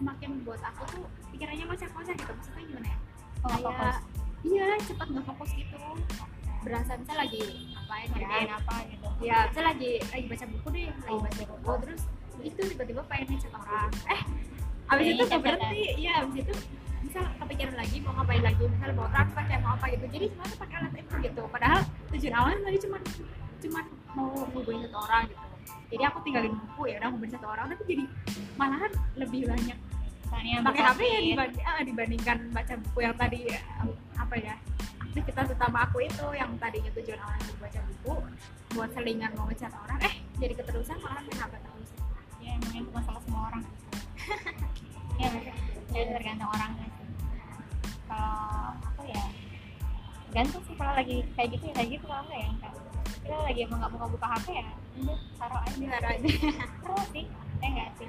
semakin 0.00 0.30
buat 0.42 0.60
aku 0.60 0.82
tuh 0.88 1.04
pikirannya 1.36 1.68
macam-macam 1.68 2.14
gitu. 2.16 2.32
Maksudnya 2.32 2.64
nggak 3.44 3.60
fokus. 3.60 3.76
kayak 3.76 3.98
iya 4.44 4.66
cepet 4.80 5.06
nggak 5.12 5.24
fokus 5.28 5.50
gitu. 5.52 5.78
Berasa 6.64 6.92
bisa 6.96 7.12
lagi 7.12 7.42
ngapain 7.76 8.08
ngerjain 8.08 8.48
ya 8.48 8.56
apa 8.56 8.74
gitu. 8.88 9.06
Ya 9.20 9.36
bisa 9.52 9.60
lagi 9.60 9.90
lagi 10.00 10.24
baca 10.28 10.44
buku 10.48 10.66
deh 10.72 10.84
lagi 10.88 11.12
Oh. 11.12 11.20
baca 11.20 11.42
buku 11.44 11.72
terus 11.84 12.02
itu 12.44 12.60
tiba-tiba 12.72 13.00
pengen 13.08 13.26
ngechat 13.36 13.52
orang. 13.52 13.90
Eh 14.08 14.20
abis 14.84 15.04
Pengen 15.04 15.12
itu 15.12 15.22
nggak 15.24 15.28
chat-chatan. 15.28 15.44
berhenti 15.60 15.82
ya 16.00 16.12
abis 16.24 16.36
itu 16.44 16.54
misal 17.04 17.24
kepikiran 17.36 17.74
lagi 17.76 17.96
mau 18.00 18.12
ngapain 18.16 18.42
lagi 18.42 18.62
misal 18.64 18.90
mau 18.96 19.08
transfer 19.12 19.42
kayak 19.44 19.60
mau 19.60 19.72
apa 19.76 19.86
gitu. 19.92 20.04
Jadi 20.08 20.26
semua 20.32 20.44
tuh 20.48 20.58
pakai 20.60 20.76
alat 20.80 20.92
itu 20.96 21.14
gitu. 21.20 21.42
Padahal 21.52 21.80
tujuan 22.12 22.34
awalnya 22.34 22.60
tadi 22.64 22.78
cuma 22.80 22.96
cuma 23.60 23.80
mau 24.16 24.28
ngubungin 24.52 24.80
satu 24.88 24.98
orang 25.04 25.22
gitu. 25.28 25.44
Jadi 25.94 26.02
aku 26.04 26.18
tinggalin 26.24 26.52
buku 26.56 26.82
ya 26.90 26.94
udah 27.00 27.08
ngubungin 27.12 27.32
satu 27.36 27.46
orang 27.48 27.66
tapi 27.72 27.82
jadi 27.86 28.04
malahan 28.56 28.92
lebih 29.20 29.40
banyak 29.48 29.78
misalnya 30.34 30.66
pakai 30.66 30.82
HP 30.82 31.00
ya 31.06 31.20
dibanding, 31.22 31.62
ah, 31.62 31.82
dibandingkan 31.86 32.38
baca 32.50 32.74
buku 32.82 32.98
yang 33.06 33.14
tadi 33.14 33.38
ya, 33.46 33.60
apa 34.18 34.34
ya 34.34 34.54
aktivitas 34.98 35.46
utama 35.54 35.78
aku 35.86 36.02
itu 36.02 36.26
yang 36.34 36.50
tadinya 36.58 36.90
tujuan 36.90 37.18
awalnya 37.22 37.42
untuk 37.46 37.58
baca 37.62 37.80
buku 37.86 38.14
buat 38.74 38.90
selingan 38.98 39.30
mau 39.38 39.46
ngechat 39.46 39.70
orang 39.70 39.98
eh 40.02 40.14
jadi 40.42 40.52
keterusan 40.58 40.98
malahan 40.98 41.22
main 41.30 41.38
HP 41.38 41.54
terus. 41.62 41.90
Ya 42.42 42.50
emang 42.58 42.74
itu 42.74 42.90
masalah 42.90 43.20
semua 43.22 43.42
orang. 43.50 43.64
Ya 45.14 45.30
ya 45.94 46.10
tergantung 46.10 46.50
orangnya 46.50 46.90
sih. 46.90 47.06
Kalau 48.10 48.74
aku 48.82 49.02
ya 49.06 49.24
gantung 50.34 50.62
sih 50.66 50.74
kalau 50.74 50.90
lagi 50.98 51.22
kayak 51.38 51.54
gitu 51.54 51.70
ya 51.70 51.74
kayak 51.78 51.90
gitu 51.94 52.04
kalau 52.10 52.22
enggak 52.26 52.40
ya 52.42 52.48
enggak. 52.50 52.72
Kita 53.22 53.36
lagi 53.38 53.60
emang 53.62 53.78
nggak 53.78 53.92
buka 53.94 54.06
buka 54.18 54.26
HP 54.34 54.46
ya 54.58 54.66
taruh 55.38 55.60
aja. 55.62 55.76
Biar 55.78 56.02
aja. 56.02 56.26
Terus 56.82 57.06
sih 57.14 57.24
ya 57.64 57.70
enggak 57.72 57.90
sih. 57.96 58.08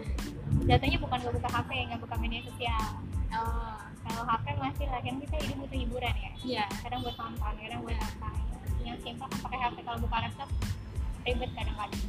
Jatuhnya 0.68 0.98
bukan 1.00 1.18
nggak 1.24 1.36
buka 1.40 1.50
HP 1.50 1.70
nggak 1.88 2.02
buka 2.04 2.16
media 2.20 2.42
sosial. 2.44 2.86
Oh. 3.32 3.80
Kalau 4.06 4.22
HP 4.28 4.46
masih 4.60 4.86
lah 4.92 5.02
kan 5.02 5.16
kita 5.18 5.36
hidup 5.40 5.58
butuh 5.64 5.80
hiburan 5.80 6.16
ya. 6.20 6.32
Iya. 6.44 6.66
Kadang 6.84 7.00
buat 7.08 7.16
nonton 7.16 7.54
kadang 7.56 7.80
buat 7.88 7.98
apa. 7.98 8.30
Yang 8.84 8.98
simpel 9.02 9.26
kan 9.32 9.40
pakai 9.48 9.60
HP 9.64 9.78
kalau 9.88 10.00
buka 10.04 10.18
laptop 10.20 10.50
ribet 11.26 11.52
kadang-kadang. 11.56 12.06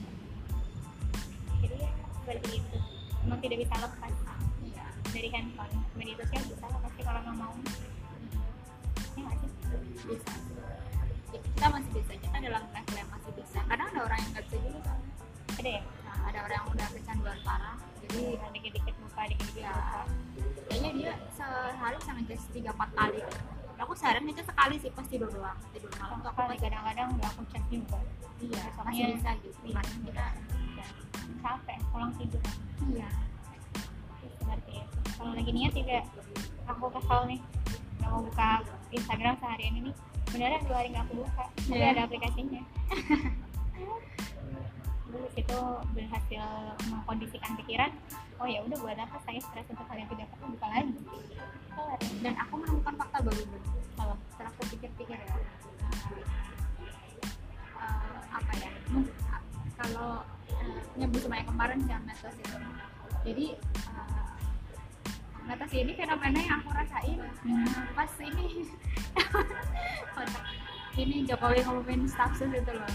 Jadi 1.63 1.77
ya 1.79 1.91
seperti 2.21 2.49
itu. 2.59 2.79
Emang 3.23 3.39
tidak 3.39 3.59
bisa 3.63 3.75
lepas. 3.79 4.13
Iya. 4.67 4.85
Dari 5.15 5.29
handphone 5.31 5.75
media 5.95 6.15
sosial 6.19 6.43
bisa 6.51 6.67
lah 6.67 6.81
pasti 6.83 7.01
kalau 7.07 7.21
nggak 7.23 7.37
mau. 7.39 7.55
Ya 9.15 9.21
nggak 9.23 9.37
sih? 9.39 9.51
Bisa. 10.11 10.33
Ya, 11.35 11.39
kita 11.43 11.67
masih 11.71 11.91
bisa 11.95 12.13
kita 12.19 12.37
dalam 12.43 12.63
level 12.75 12.97
yang 12.99 13.11
masih 13.15 13.31
bisa. 13.39 13.59
Kadang 13.65 13.87
ada 13.95 14.01
orang 14.03 14.19
yang 14.19 14.31
nggak 14.35 14.45
bisa 14.51 14.57
juga 14.61 14.79
soalnya 14.83 15.15
ada 15.57 15.71
ya 15.73 15.83
jadi 18.17 18.33
Iya, 18.33 18.47
dikit-dikit 18.53 18.95
buka 18.97 19.23
dikit-dikit 19.29 19.65
buka 19.69 20.01
kayaknya 20.67 20.91
dia 20.97 21.13
sehari 21.37 21.97
bisa 22.01 22.13
ngecas 22.17 22.43
tiga 22.51 22.71
empat 22.73 22.91
kali. 22.97 23.21
Aku 23.77 23.93
sehari 23.93 24.19
ngecas 24.25 24.47
sekali 24.49 24.75
sih 24.81 24.91
pas 24.91 25.07
tidur 25.07 25.29
doang 25.29 25.59
tidur 25.77 25.91
malam. 26.01 26.19
Tuh 26.25 26.31
aku 26.33 26.41
kadang-kadang 26.57 27.09
nggak 27.17 27.29
aku 27.37 27.43
chat 27.53 27.65
juga 27.69 27.99
iya 28.41 28.65
masih 28.85 29.05
bisa 29.17 29.31
gitu. 29.45 29.59
Iya. 29.65 29.81
Kita 29.85 30.27
ya 30.77 30.87
capek 31.45 31.79
pulang 31.93 32.13
tidur. 32.17 32.43
Iya. 32.89 33.09
Seperti 34.41 34.73
itu. 34.81 34.97
Kalau 35.17 35.33
lagi 35.37 35.53
niat 35.53 35.73
juga 35.77 35.99
aku 36.67 36.85
kesal 36.97 37.21
nih 37.29 37.41
nggak 38.01 38.11
mau 38.13 38.23
buka 38.25 38.49
Instagram 38.93 39.35
seharian 39.41 39.75
ini. 39.77 39.93
Beneran 40.27 40.61
dua 40.67 40.77
hari 40.83 40.89
nggak 40.91 41.05
aku 41.07 41.15
buka 41.23 41.45
tapi 41.55 41.77
Iya. 41.77 41.87
ada 41.95 42.03
aplikasinya 42.07 42.63
itu 45.37 45.59
berhasil 45.93 46.45
mengkondisikan 46.89 47.53
pikiran 47.61 47.93
oh 48.41 48.49
ya 48.49 48.61
udah 48.65 48.77
buat 48.81 48.97
apa 48.97 49.17
saya 49.25 49.41
stres 49.41 49.69
untuk 49.69 49.85
hal 49.89 49.97
yang 50.01 50.11
tidak 50.13 50.29
perlu 50.33 50.53
buka 50.57 50.67
lagi. 50.69 50.97
Dan 52.25 52.35
aku 52.41 52.55
menemukan 52.61 52.95
fakta 52.97 53.19
baru 53.21 53.45
kalau 53.97 54.17
setelah 54.33 54.51
aku 54.53 54.63
pikir-pikir 54.77 55.19
ya. 55.21 55.37
Eh, 57.77 58.21
apa 58.33 58.53
ya 58.61 58.71
kalau 59.77 60.25
eh, 60.97 61.21
sama 61.21 61.37
yang 61.37 61.49
kemarin 61.49 61.81
yang 61.89 62.03
metos 62.05 62.37
itu. 62.37 62.57
Jadi 63.25 63.47
metos 65.47 65.73
ini 65.73 65.93
fenomena 65.97 66.41
yang 66.41 66.57
aku 66.65 66.71
rasain. 66.73 67.21
Eh, 67.25 67.85
pas 67.93 68.13
ini 68.21 68.47
ini 71.01 71.17
Jokowi 71.29 71.61
ngumumin 71.65 72.09
stafsus 72.09 72.49
itu 72.53 72.73
loh. 72.73 72.93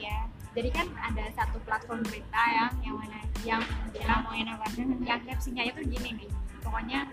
Ya 0.00 0.28
jadi 0.52 0.68
kan 0.70 0.86
ada 0.94 1.24
satu 1.32 1.56
platform 1.62 2.00
berita 2.02 2.42
ya 2.46 2.66
yang 2.80 2.94
mana 2.94 3.16
yang 3.16 3.26
yang 3.42 3.62
bilang 3.90 4.20
ngomongin 4.22 4.48
apa 4.48 4.64
yang 5.00 5.20
captionnya 5.22 5.64
itu 5.66 5.80
gini 5.88 6.08
nih 6.14 6.28
pokoknya 6.60 7.08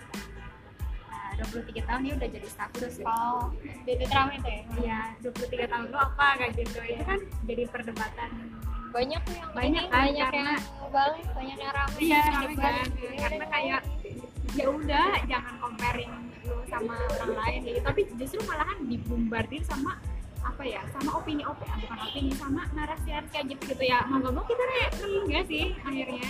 uh, 1.09 1.31
23 1.39 1.81
tahun 1.81 2.01
dia 2.01 2.13
udah 2.15 2.29
jadi 2.29 2.47
status 2.47 2.93
ya 2.99 3.05
oh 3.05 3.49
di 3.83 3.93
Twitter 3.95 4.25
itu 4.29 4.49
ya 4.49 4.61
Iya, 4.79 4.99
23 5.21 5.67
tahun 5.67 5.85
lu 5.87 5.97
apa 5.97 6.27
kayak 6.37 6.51
gitu. 6.55 6.79
Itu 6.81 7.03
kan 7.03 7.19
jadi 7.43 7.63
perdebatan. 7.67 8.29
banyak 8.89 9.21
tuh 9.21 9.35
yang 9.35 9.49
Banyak 9.51 9.83
ini, 9.83 9.91
kan, 9.91 10.01
banyak 10.01 10.27
karena- 10.27 10.57
yang 10.57 10.89
balik 10.89 11.27
banyak 11.29 11.57
yang 11.57 11.71
ramai 11.71 11.99
Iya, 11.99 12.17
yang 12.17 12.25
rame 12.33 12.47
debat. 12.49 12.73
kan. 12.73 12.87
Karena 13.19 13.45
kayak 13.45 13.81
ya 14.49 14.65
udah 14.67 15.07
jangan 15.23 15.53
comparing 15.59 16.11
lu 16.41 16.57
sama 16.65 16.95
orang 16.97 17.33
lain 17.37 17.59
gitu. 17.63 17.79
Tapi 17.79 18.01
justru 18.15 18.39
malahan 18.43 18.77
dibombardir 18.83 19.61
sama 19.63 20.01
apa 20.39 20.63
ya 20.63 20.81
sama 20.95 21.19
opini 21.19 21.43
opini 21.43 21.71
bukan 21.83 21.99
opini 22.03 22.31
sama 22.35 22.61
narasi 22.75 23.09
narasi 23.11 23.37
gitu 23.47 23.63
gitu 23.75 23.83
ya. 23.83 24.03
Mau 24.07 24.23
gak 24.23 24.33
mau 24.33 24.43
kita 24.47 24.63
kayak 24.63 24.89
enggak 25.03 25.43
sih 25.47 25.63
akhirnya? 25.83 26.29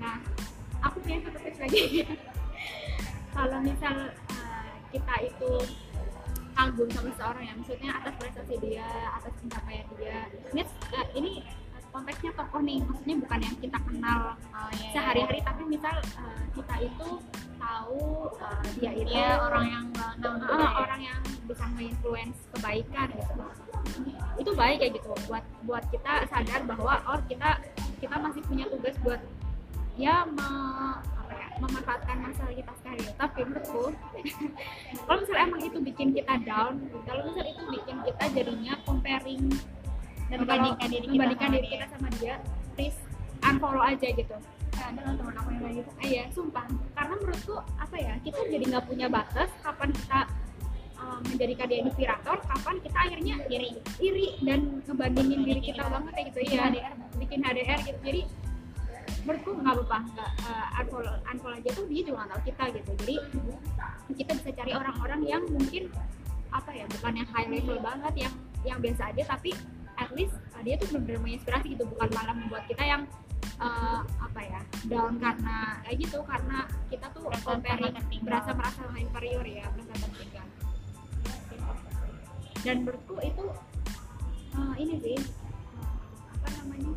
Nah 0.00 0.16
aku 0.84 0.96
punya 1.00 1.18
satu 1.24 1.38
tips 1.40 1.60
lagi. 1.64 1.82
Kalau 3.36 3.58
misal 3.64 3.96
uh, 4.14 4.72
kita 4.94 5.14
itu 5.26 5.50
kagum 6.54 6.86
sama 6.94 7.10
seseorang 7.18 7.44
ya 7.50 7.52
maksudnya 7.58 7.90
atas 7.98 8.14
prestasi 8.14 8.54
dia 8.62 8.86
atas 9.18 9.32
pencapaian 9.42 9.86
dia. 9.98 10.18
Ini, 10.54 10.62
uh, 10.94 11.06
ini 11.18 11.32
konteksnya 11.94 12.32
tokoh 12.34 12.60
nih 12.66 12.82
maksudnya 12.82 13.16
bukan 13.22 13.38
yang 13.38 13.56
kita 13.62 13.78
kenal 13.86 14.20
oh, 14.34 14.70
iya, 14.74 14.82
iya. 14.82 14.90
sehari-hari 14.90 15.38
tapi 15.46 15.62
misal 15.70 15.94
uh, 16.18 16.42
kita 16.50 16.74
itu 16.82 17.08
tahu 17.54 18.02
uh, 18.34 18.64
dia 18.82 18.90
itu 18.98 19.14
Iya, 19.14 19.30
orang 19.38 19.66
yang 19.70 19.86
uh, 19.94 20.12
ya. 20.18 20.68
orang 20.74 21.00
yang 21.06 21.20
bisa 21.46 21.64
nge-influence 21.78 22.38
kebaikan 22.50 23.08
gitu 23.14 23.32
itu 24.42 24.50
baik 24.58 24.76
kayak 24.82 24.92
gitu 24.98 25.06
buat 25.30 25.44
buat 25.62 25.84
kita 25.94 26.26
sadar 26.26 26.66
bahwa 26.66 26.98
oh 27.06 27.20
kita 27.30 27.62
kita 28.02 28.16
masih 28.18 28.42
punya 28.42 28.66
tugas 28.66 28.98
buat 29.06 29.22
ya 29.94 30.26
me, 30.26 30.50
apa 30.98 31.30
ya 31.30 31.46
memanfaatkan 31.62 32.16
masalah 32.18 32.50
kita 32.50 32.72
sekali 32.82 33.06
tapi 33.14 33.40
menurutku 33.46 33.94
kalau 35.06 35.18
misalnya 35.22 35.42
emang 35.46 35.62
itu 35.62 35.78
bikin 35.78 36.08
kita 36.10 36.34
down 36.42 36.82
kalau 37.06 37.22
misal 37.30 37.46
itu 37.46 37.62
bikin 37.70 37.96
kita 38.02 38.24
jadinya 38.34 38.74
comparing 38.82 39.46
dan 40.32 40.36
Membandingkan 40.42 40.88
diri 40.88 41.06
kita 41.06 41.12
membandingkan 41.12 41.48
sama 41.48 41.56
diri 41.56 41.68
kita 41.68 41.86
sama 41.92 42.08
dia 42.18 42.34
please 42.74 42.98
unfollow 43.44 43.84
aja 43.84 44.08
gitu 44.12 44.36
Ya, 44.74 44.90
ada 44.90 45.00
loh 45.06 45.14
teman 45.14 45.34
aku 45.38 45.48
yang 45.54 45.62
kayak 45.62 45.74
gitu 45.78 45.90
Ah, 45.94 46.02
Iya, 46.02 46.22
sumpah. 46.34 46.66
Karena 46.98 47.14
menurutku 47.14 47.54
apa 47.78 47.96
ya, 47.96 48.14
kita 48.26 48.40
jadi 48.50 48.64
nggak 48.74 48.84
punya 48.90 49.06
batas 49.06 49.48
kapan 49.62 49.90
kita 49.94 50.20
uh, 50.98 51.18
menjadikan 51.30 51.66
dia 51.70 51.78
inspirator, 51.86 52.36
kapan 52.42 52.76
kita 52.82 52.98
akhirnya 52.98 53.34
iri, 53.46 53.70
iri 54.02 54.26
dan 54.42 54.82
ngebandingin 54.82 55.40
diri 55.46 55.62
kita 55.62 55.86
banget 55.86 56.12
kayak 56.18 56.26
gitu 56.34 56.40
ya. 56.50 56.66
HDR. 56.66 56.94
bikin 57.22 57.38
HDR 57.46 57.78
gitu. 57.86 58.00
Jadi 58.02 58.22
menurutku 59.24 59.50
nggak 59.62 59.74
apa-apa, 59.78 59.98
nggak 60.10 60.30
uh, 60.42 60.78
unfollow, 60.82 61.16
unfollow 61.30 61.56
aja 61.56 61.70
tuh 61.70 61.84
dia 61.86 62.02
juga 62.02 62.16
nggak 62.18 62.30
tahu 62.34 62.42
kita 62.50 62.64
gitu. 62.74 62.90
Jadi 62.98 63.16
kita 64.18 64.32
bisa 64.42 64.50
cari 64.58 64.72
orang-orang 64.74 65.20
yang 65.22 65.42
mungkin 65.46 65.82
apa 66.50 66.70
ya, 66.74 66.84
bukan 66.98 67.12
yang 67.14 67.28
high 67.30 67.48
level 67.48 67.78
banget, 67.78 68.14
yang 68.26 68.34
yang 68.64 68.78
biasa 68.82 69.14
aja, 69.14 69.22
tapi 69.38 69.54
at 69.98 70.10
least 70.12 70.34
uh, 70.54 70.62
dia 70.62 70.74
tuh 70.80 70.88
benar-benar 70.90 71.20
menginspirasi 71.22 71.66
gitu, 71.76 71.84
bukan 71.86 72.08
malah 72.14 72.34
membuat 72.34 72.64
kita 72.66 72.82
yang 72.84 73.02
uh, 73.60 74.00
apa 74.18 74.40
ya 74.42 74.60
down 74.90 75.14
karena 75.20 75.78
kayak 75.86 75.96
gitu 76.00 76.18
karena 76.26 76.58
kita 76.90 77.06
tuh 77.14 77.22
Merasa 77.26 77.44
comparing 77.46 77.94
berasa 78.24 78.50
merasa 78.54 78.80
inferior 78.98 79.44
ya 79.46 79.66
merasa 79.74 79.94
tertinggal 80.08 80.46
dan 82.64 82.76
menurutku 82.80 83.16
itu 83.20 83.44
uh, 84.56 84.74
ini 84.80 84.94
sih 85.04 85.16
uh, 85.20 85.96
apa 86.40 86.48
namanya 86.62 86.92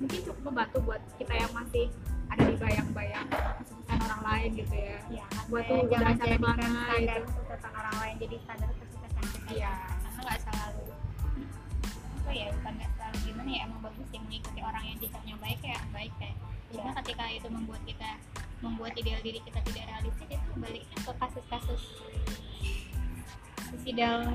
mungkin 0.00 0.20
cukup 0.24 0.42
membantu 0.44 0.78
buat 0.84 1.02
kita 1.20 1.34
yang 1.36 1.52
masih 1.52 1.86
ada 2.26 2.42
di 2.42 2.56
bayang-bayang 2.58 3.26
kesuksesan 3.30 3.98
orang 4.02 4.22
lain 4.24 4.50
gitu 4.58 4.74
ya 4.74 4.98
ya 5.22 5.26
Buat 5.46 5.64
tuh 5.70 5.86
jangan 5.86 6.14
sampai 6.18 6.38
mana 6.42 6.66
standar 6.66 7.18
gitu. 7.22 7.28
kesuksesan 7.30 7.72
orang 7.76 7.96
lain 8.02 8.14
jadi 8.18 8.36
standar 8.42 8.68
kesuksesan 8.74 9.24
kita 9.30 9.48
Iya. 9.52 9.74
Apa 12.26 12.34
ya 12.34 12.50
bukan 12.58 12.72
nggak 12.74 12.90
selalu 12.98 13.16
gimana 13.22 13.50
ya 13.54 13.60
emang 13.70 13.80
bagus 13.86 14.06
sih 14.10 14.18
mengikuti 14.18 14.58
orang 14.58 14.82
yang 14.82 14.98
sikapnya 14.98 15.34
baik 15.38 15.60
ya 15.62 15.78
baik 15.94 16.14
ya 16.18 16.32
cuma 16.74 16.90
Iya. 16.90 16.98
ketika 16.98 17.24
itu 17.30 17.46
membuat 17.54 17.82
kita 17.86 18.10
membuat 18.58 18.92
ideal 18.98 19.22
diri 19.22 19.38
kita 19.46 19.62
tidak 19.62 19.86
realistis 19.86 20.26
itu 20.34 20.50
baliknya 20.58 20.98
ke 21.06 21.12
kasus-kasus 21.22 21.82
suicidal 23.70 24.34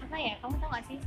apa 0.00 0.16
ya 0.16 0.32
kamu 0.40 0.54
tau 0.64 0.72
gak 0.72 0.84
sih 0.88 0.98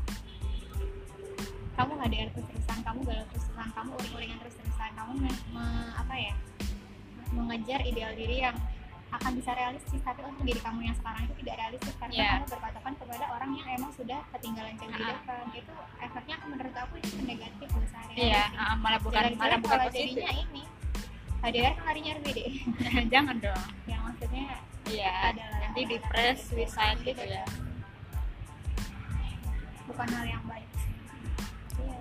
kamu 1.73 1.91
ada 1.97 2.29
terus-terusan 2.29 2.79
kamu 2.85 2.99
galau 3.09 3.25
terus-terusan 3.33 3.69
kamu 3.73 3.89
uring-uringan 3.97 4.37
terus-terusan 4.37 4.91
kamu 4.93 5.11
me- 5.17 5.43
me- 5.49 5.93
apa 5.97 6.13
ya 6.13 6.33
mengejar 7.33 7.81
ideal 7.81 8.13
diri 8.13 8.45
yang 8.45 8.53
akan 9.07 9.31
bisa 9.33 9.51
realistis 9.51 10.01
tapi 10.01 10.21
untuk 10.21 10.43
diri 10.43 10.59
kamu 10.59 10.79
yang 10.83 10.95
sekarang 10.95 11.21
itu 11.23 11.33
tidak 11.39 11.55
realistis 11.57 11.95
karena 11.95 12.13
Iya. 12.13 12.29
kamu 12.35 12.45
berpatokan 12.49 12.93
kepada 12.95 13.25
orang 13.29 13.49
yang 13.53 13.67
emang 13.71 13.91
sudah 13.91 14.19
ketinggalan 14.29 14.73
di 14.75 14.85
Ah. 14.87 15.09
depan. 15.11 15.43
Itu 15.51 15.73
efeknya 15.97 16.35
menurut 16.43 16.75
aku 16.75 16.93
itu 16.97 17.15
negatif 17.21 17.67
loh 17.69 17.87
sehari 17.87 18.13
iya 18.17 18.43
ah, 18.53 18.75
malah 18.75 18.99
bukan 18.99 19.23
malah 19.35 19.57
bukan 19.57 19.77
positif. 19.85 20.19
jadinya 20.19 20.33
ini 20.35 20.63
HDR 21.39 21.73
kan 21.73 21.83
larinya 21.85 22.11
RBD 22.15 22.39
jangan 23.13 23.35
dong. 23.39 23.63
Yang 23.85 24.01
maksudnya 24.03 24.45
iya 24.85 25.13
Adalah- 25.29 25.59
nanti 25.61 25.81
depres 25.85 26.37
suicide 26.45 26.99
gitu. 27.01 27.23
ya. 27.23 27.45
Bukan 29.85 30.07
hal 30.09 30.25
yang 30.27 30.43
baik 30.43 30.65
iya. 31.77 31.99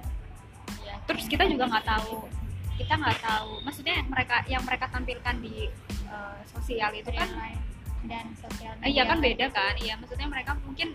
Iya. 0.81 0.95
terus 1.05 1.25
kita 1.27 1.45
juga 1.45 1.69
nggak 1.69 1.85
tahu 1.87 2.27
kita 2.75 2.95
nggak 2.99 3.19
tahu. 3.23 3.63
Maksudnya 3.63 3.95
yang 4.03 4.09
mereka 4.11 4.37
yang 4.51 4.63
mereka 4.67 4.87
tampilkan 4.91 5.37
di 5.41 5.71
eh, 6.09 6.39
sosial 6.51 6.91
itu 6.95 7.11
kan 7.11 7.29
life 7.35 7.63
dan 8.05 8.25
sosial 8.37 8.75
eh, 8.85 8.91
iya 8.93 9.03
kan 9.09 9.19
media. 9.19 9.47
beda 9.47 9.47
kan? 9.55 9.75
Iya 9.81 9.95
maksudnya 9.99 10.29
mereka 10.29 10.53
mungkin 10.63 10.89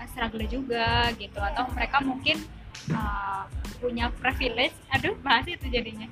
eh, 0.00 0.06
struggle 0.10 0.46
juga 0.48 1.10
gitu. 1.16 1.38
Atau 1.38 1.68
mereka 1.72 1.98
mungkin 2.02 2.36
eh, 2.90 3.42
punya 3.78 4.06
privilege. 4.16 4.76
Aduh 4.92 5.14
bahas 5.20 5.46
itu 5.46 5.66
jadinya. 5.68 6.08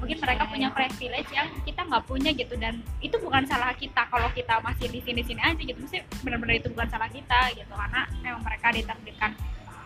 Mungkin 0.00 0.16
mereka 0.16 0.48
punya 0.48 0.72
privilege 0.72 1.28
yang 1.28 1.52
kita 1.60 1.84
nggak 1.84 2.04
punya 2.08 2.32
gitu. 2.32 2.56
Dan 2.56 2.80
itu 3.04 3.20
bukan 3.20 3.44
salah 3.44 3.76
kita 3.76 4.08
kalau 4.08 4.32
kita 4.32 4.56
masih 4.64 4.88
di 4.88 5.04
sini 5.04 5.20
sini 5.20 5.40
aja 5.44 5.60
gitu. 5.60 5.76
Mesti 5.76 6.00
benar-benar 6.24 6.56
itu 6.56 6.72
bukan 6.72 6.88
salah 6.88 7.10
kita 7.12 7.52
gitu. 7.52 7.68
Karena 7.68 8.08
memang 8.24 8.40
mereka 8.40 8.72
ditakdirkan 8.72 9.36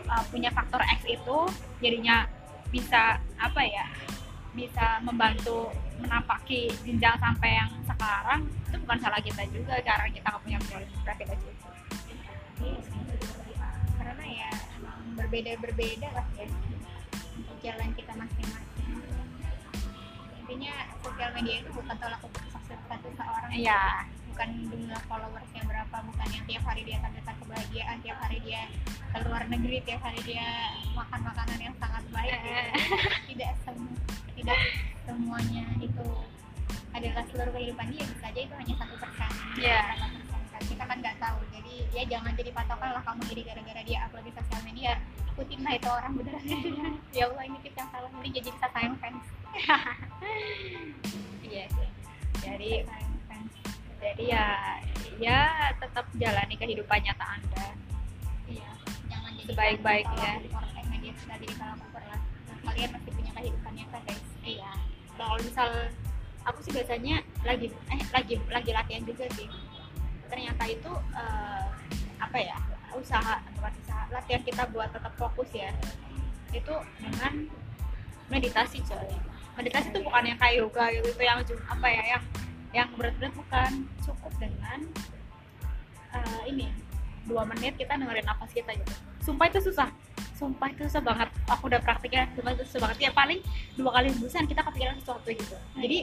uh, 0.06 0.22
punya 0.30 0.54
faktor 0.54 0.78
X 0.86 1.02
itu 1.08 1.38
jadinya 1.82 2.30
bisa 2.70 3.18
apa 3.38 3.62
ya 3.62 3.86
bisa 4.54 5.02
membantu 5.02 5.74
menapaki 5.98 6.70
jenjang 6.86 7.18
sampai 7.18 7.58
yang 7.58 7.70
sekarang 7.86 8.40
itu 8.70 8.76
bukan 8.86 8.98
salah 9.02 9.20
kita 9.22 9.42
juga 9.50 9.74
karena 9.82 10.06
kita 10.10 10.26
nggak 10.30 10.42
punya 10.42 10.58
privilege 10.62 10.94
itu 11.02 11.66
karena 13.98 14.24
ya 14.24 14.50
emang 14.78 15.00
berbeda-berbeda 15.18 16.08
lah 16.14 16.26
ya 16.38 16.46
jalan 17.64 17.90
kita 17.96 18.12
masing-masing. 18.12 18.92
Intinya 20.44 20.74
sosial 21.00 21.30
media 21.32 21.64
itu 21.64 21.70
bukan 21.72 21.96
tolak 21.96 22.20
ukur 22.20 22.44
satu 22.52 23.08
seorang. 23.16 23.50
Iya 23.56 24.04
bukan 24.34 24.50
jumlah 24.66 25.02
followersnya 25.06 25.62
berapa 25.62 25.96
bukan 26.10 26.28
yang 26.34 26.44
tiap 26.50 26.66
hari 26.66 26.82
dia 26.82 26.98
terdekat 26.98 27.38
kebahagiaan 27.38 27.96
tiap 28.02 28.18
hari 28.18 28.38
dia 28.42 28.66
ke 29.14 29.18
luar 29.22 29.46
negeri 29.46 29.78
tiap 29.86 30.02
hari 30.02 30.18
dia 30.26 30.74
makan 30.90 31.22
makanan 31.22 31.58
yang 31.62 31.74
sangat 31.78 32.02
baik 32.10 32.34
gitu. 32.42 32.62
tidak 33.30 33.52
semua 33.62 33.94
tidak 34.34 34.58
semuanya 35.06 35.64
itu 35.78 36.06
adalah 36.90 37.22
seluruh 37.30 37.52
kehidupan 37.54 37.86
dia 37.94 38.02
bisa 38.10 38.26
aja 38.26 38.40
itu 38.42 38.54
hanya 38.58 38.74
satu 38.74 38.94
persen 38.98 39.30
Iya. 39.54 39.82
persen 39.94 40.10
kan 40.50 40.62
kita 40.66 40.82
kan 40.86 40.96
nggak 40.98 41.16
tahu. 41.22 41.38
Jadi 41.54 41.74
ya 41.94 42.02
jangan 42.06 42.32
jadi 42.34 42.50
patokan 42.54 42.90
lah 42.94 43.02
kamu 43.06 43.22
iri 43.34 43.42
gara-gara 43.46 43.82
dia 43.86 43.98
upload 44.06 44.26
di 44.26 44.32
sosial 44.34 44.60
media. 44.66 44.92
Ikutin 45.34 45.60
lah 45.62 45.72
itu 45.78 45.88
orang 45.90 46.12
beneran. 46.14 46.44
Ya 47.16 47.30
Allah 47.30 47.44
ini 47.46 47.58
tips 47.62 47.78
yang 47.78 47.90
salah. 47.90 48.10
Nanti 48.10 48.30
jadi 48.34 48.48
bisa 48.50 48.66
sayang 48.70 48.94
fans. 48.98 49.26
Iya 51.46 51.64
sih. 51.70 51.88
Jadi 52.42 52.70
sayang 52.82 53.13
jadi 54.04 54.24
ya 54.36 54.46
ya 55.16 55.40
tetap 55.80 56.04
jalani 56.20 56.54
kehidupan 56.60 57.00
nyata 57.00 57.24
anda. 57.40 57.66
Iya 58.44 58.70
jangan 59.08 59.30
jadi 59.40 59.48
Sebaik-baiknya. 59.48 60.32
orang 60.52 60.86
media 60.92 61.12
sudah 61.16 61.36
jadi 61.40 61.54
ukur 61.80 62.02
lah. 62.04 62.20
Kalian 62.64 62.90
masih 62.92 63.10
punya 63.16 63.32
kehidupannya 63.32 63.84
kan 63.88 64.00
guys. 64.04 64.24
Iya. 64.44 64.72
Kalau 65.16 65.36
misal 65.40 65.70
aku 66.44 66.58
sih 66.60 66.72
biasanya 66.76 67.16
lagi 67.48 67.66
eh 67.88 68.00
lagi 68.12 68.34
lagi 68.52 68.70
latihan 68.76 69.04
juga 69.08 69.24
sih. 69.32 69.48
Ternyata 70.28 70.62
itu 70.68 70.92
eh, 71.16 71.66
apa 72.20 72.38
ya 72.38 72.56
usaha 72.94 73.42
bukan 73.58 73.72
usaha 73.82 74.04
latihan 74.12 74.42
kita 74.44 74.62
buat 74.68 74.92
tetap 74.92 75.14
fokus 75.16 75.48
ya. 75.56 75.72
Itu 76.52 76.74
dengan 77.00 77.48
meditasi 78.28 78.84
coy. 78.84 79.16
Meditasi 79.54 79.94
itu 79.94 80.00
bukan 80.02 80.28
yang 80.28 80.38
kayak 80.38 80.60
yoga 80.60 80.84
gitu 80.90 81.08
itu 81.14 81.22
yang 81.22 81.38
apa 81.70 81.86
ya 81.86 82.18
yang 82.18 82.24
yang 82.74 82.90
berat-berat 82.98 83.32
bukan 83.38 83.86
cukup 84.02 84.32
dengan 84.42 84.82
eh, 86.10 86.42
ini 86.50 86.66
dua 87.24 87.46
menit 87.48 87.78
kita 87.80 87.96
dengerin 87.96 88.26
nafas 88.26 88.50
kita 88.52 88.74
gitu. 88.76 88.94
Sumpah 89.24 89.48
itu 89.48 89.60
susah. 89.64 89.88
Sumpah 90.36 90.68
itu 90.74 90.84
susah 90.90 91.00
banget. 91.00 91.28
Aku 91.48 91.70
udah 91.70 91.80
praktiknya 91.80 92.28
sumpah 92.36 92.52
itu 92.52 92.62
susah 92.68 92.80
banget. 92.90 93.08
Ya 93.08 93.10
paling 93.14 93.40
dua 93.78 93.90
kali 93.94 94.12
busan 94.20 94.44
kita 94.44 94.60
kepikiran 94.66 94.98
sesuatu 95.00 95.28
gitu. 95.32 95.56
Jadi 95.78 95.98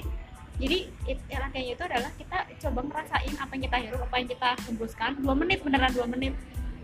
jadi 0.62 0.78
it- 1.10 1.26
ya, 1.26 1.42
latihannya 1.42 1.74
itu 1.74 1.84
adalah 1.86 2.12
kita 2.18 2.38
coba 2.68 2.80
ngerasain 2.86 3.34
apa 3.34 3.52
yang 3.58 3.64
kita 3.66 3.78
hirup 3.82 4.02
apa 4.06 4.16
yang 4.18 4.30
kita 4.30 4.50
hembuskan. 4.70 5.12
Dua 5.22 5.34
menit 5.38 5.60
beneran 5.62 5.92
dua 5.94 6.08
menit. 6.10 6.34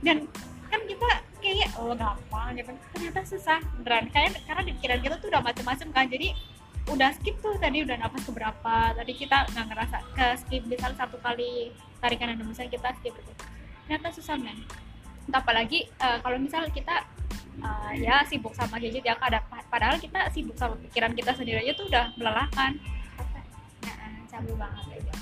Dan 0.03 0.29
kan 0.67 0.81
kita 0.83 1.09
kayak 1.39 1.69
oh 1.79 1.95
gampang 1.95 2.57
gitu. 2.59 2.71
Ternyata 2.93 3.19
susah 3.25 3.59
beneran. 3.81 4.05
Kayak 4.13 4.43
karena 4.45 4.61
di 4.67 4.71
pikiran 4.77 4.99
kita 5.01 5.15
tuh 5.17 5.27
udah 5.33 5.41
macem-macem 5.41 5.87
kan. 5.89 6.05
Jadi 6.05 6.33
udah 6.87 7.09
skip 7.19 7.35
tuh 7.43 7.55
tadi 7.59 7.83
udah 7.83 7.99
nafas 7.99 8.23
keberapa. 8.23 8.75
Tadi 8.95 9.13
kita 9.13 9.47
nggak 9.51 9.65
ngerasa 9.67 9.97
ke 10.15 10.27
skip 10.39 10.63
misal 10.67 10.91
satu 10.95 11.19
kali 11.19 11.71
tarikan 11.99 12.31
dan 12.31 12.39
hembusan 12.39 12.71
kita 12.71 12.95
skip 12.99 13.11
gitu. 13.11 13.31
Ternyata 13.87 14.07
susah 14.15 14.35
men. 14.39 14.63
Entah 15.27 15.43
apalagi 15.43 15.87
eh, 15.87 16.17
kalau 16.23 16.39
misal 16.39 16.63
kita 16.71 17.03
eh, 17.59 17.93
ya 17.99 18.23
sibuk 18.23 18.55
sama 18.55 18.79
gadget 18.79 19.03
ya 19.03 19.19
kadang 19.19 19.43
padahal 19.67 19.99
kita 19.99 20.31
sibuk 20.31 20.55
sama 20.55 20.79
pikiran 20.79 21.11
kita 21.11 21.35
sendiri 21.35 21.59
aja 21.67 21.73
tuh 21.75 21.87
udah 21.91 22.15
melelahkan. 22.15 22.79
Nah, 23.83 24.11
cabul 24.31 24.55
banget 24.55 25.03
aja. 25.03 25.13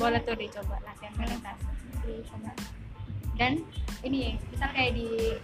Boleh 0.00 0.20
tuh 0.24 0.36
dicoba 0.40 0.80
latihan 0.80 1.12
meditasi. 1.20 1.68
Dicoba. 2.08 2.52
Dan 3.36 3.60
ini 4.00 4.40
misal 4.48 4.72
kayak 4.72 4.96
di 4.96 5.36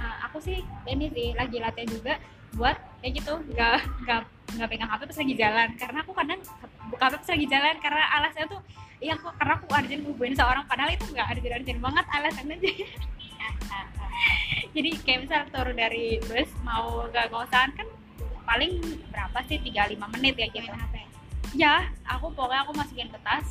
uh, 0.00 0.16
aku 0.24 0.40
sih 0.40 0.64
ini 0.88 1.12
sih 1.12 1.28
lagi 1.36 1.60
latihan 1.60 1.88
juga 1.88 2.14
buat 2.56 2.76
kayak 2.98 3.12
gitu 3.22 3.32
nggak 3.54 3.78
nggak 4.04 4.20
nggak 4.58 4.68
pegang 4.72 4.90
HP 4.90 5.02
pas 5.06 5.18
lagi 5.22 5.34
jalan. 5.38 5.68
Karena 5.78 5.98
aku 6.02 6.12
kadang 6.16 6.40
buka 6.90 7.04
HP 7.08 7.14
pas 7.20 7.30
lagi 7.34 7.46
jalan 7.46 7.74
karena 7.78 8.02
alasannya 8.18 8.48
tuh 8.50 8.60
iya 8.98 9.12
aku 9.14 9.26
karena 9.38 9.52
aku 9.54 9.66
urgent 9.70 10.02
ngubuin 10.02 10.34
seorang 10.34 10.64
padahal 10.66 10.90
itu 10.90 11.04
nggak 11.14 11.26
urgent 11.30 11.54
urgent 11.62 11.80
banget 11.82 12.04
alasannya. 12.10 12.56
Aja 12.58 12.72
jadi 14.74 14.90
kayak 15.06 15.18
misal 15.24 15.40
turun 15.54 15.76
dari 15.78 16.18
bus 16.26 16.50
mau 16.66 17.06
ke 17.06 17.22
kosan 17.30 17.70
kan 17.78 17.88
paling 18.42 18.80
berapa 19.14 19.38
sih 19.46 19.60
35 19.62 20.14
menit 20.18 20.34
ya 20.34 20.46
gitu. 20.50 20.70
HP 20.72 20.94
ya 21.56 21.74
aku 22.04 22.28
pokoknya 22.34 22.66
aku 22.66 22.72
masukin 22.76 23.08
ke 23.08 23.18
tas 23.24 23.46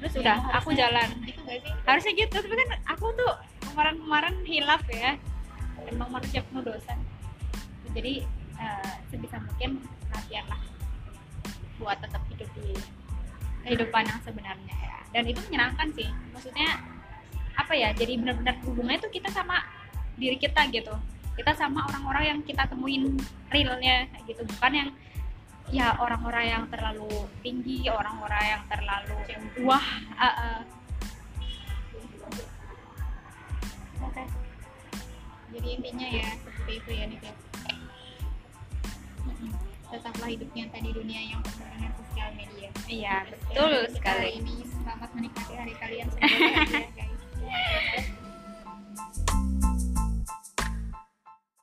terus 0.00 0.12
Ya, 0.18 0.20
udah 0.20 0.36
aku 0.58 0.74
jalan. 0.74 1.08
gitu 1.22 1.40
gak 1.46 1.62
sih? 1.62 1.72
Harusnya 1.86 2.12
gitu 2.18 2.34
tapi 2.34 2.54
kan 2.58 2.68
aku 2.90 3.06
tuh 3.14 3.32
kemarin-kemarin 3.70 4.34
hilaf 4.44 4.82
ya. 4.90 5.14
Emang 5.86 6.10
manusia 6.10 6.42
penuh 6.44 6.64
dosa. 6.66 6.92
Jadi 7.94 8.26
eh, 8.58 8.94
sebisa 9.10 9.36
mungkin 9.42 9.82
latihan 10.10 10.46
lah 10.50 10.60
buat 11.78 11.98
tetap 11.98 12.22
hidup 12.30 12.48
di 12.54 12.74
kehidupan 13.64 14.04
yang 14.06 14.20
sebenarnya 14.22 14.74
ya. 14.74 14.96
Dan 15.10 15.24
itu 15.26 15.40
menyenangkan 15.48 15.88
sih. 15.96 16.08
Maksudnya 16.36 16.80
apa 17.54 17.72
ya 17.72 17.94
jadi 17.94 18.18
benar-benar 18.18 18.58
hubungannya 18.66 19.00
tuh 19.02 19.12
kita 19.12 19.30
sama 19.32 19.64
diri 20.20 20.36
kita 20.38 20.68
gitu. 20.70 20.94
Kita 21.34 21.50
sama 21.58 21.82
orang-orang 21.90 22.24
yang 22.30 22.40
kita 22.46 22.68
temuin 22.70 23.18
realnya 23.50 24.06
gitu. 24.28 24.46
Bukan 24.46 24.72
yang 24.72 24.90
ya 25.72 25.96
orang-orang 25.96 26.44
yang 26.44 26.64
terlalu 26.68 27.08
tinggi 27.40 27.88
orang-orang 27.88 28.42
yang 28.52 28.62
terlalu 28.68 29.16
wah 29.64 29.86
uh, 30.20 30.28
uh. 30.28 30.58
Jadi 35.54 35.68
intinya 35.70 36.08
ya 36.10 36.34
seperti 36.42 36.72
itu 36.82 36.90
ya 36.98 37.04
nih 37.06 37.18
ya 37.22 37.43
tetaplah 39.94 40.28
hidupnya 40.28 40.64
tadi 40.74 40.90
dunia 40.90 41.20
yang 41.22 41.40
penuh 41.46 41.68
dengan 41.70 41.92
sosial 42.02 42.28
media. 42.34 42.68
Iya, 42.90 43.16
betul 43.30 43.72
sekali. 43.94 44.28
Ini 44.42 44.54
selamat 44.82 45.10
menikmati 45.14 45.52
hari 45.54 45.74
kalian 45.78 46.06
semoga 46.10 46.34
ya, 46.34 46.88
guys. 46.98 48.23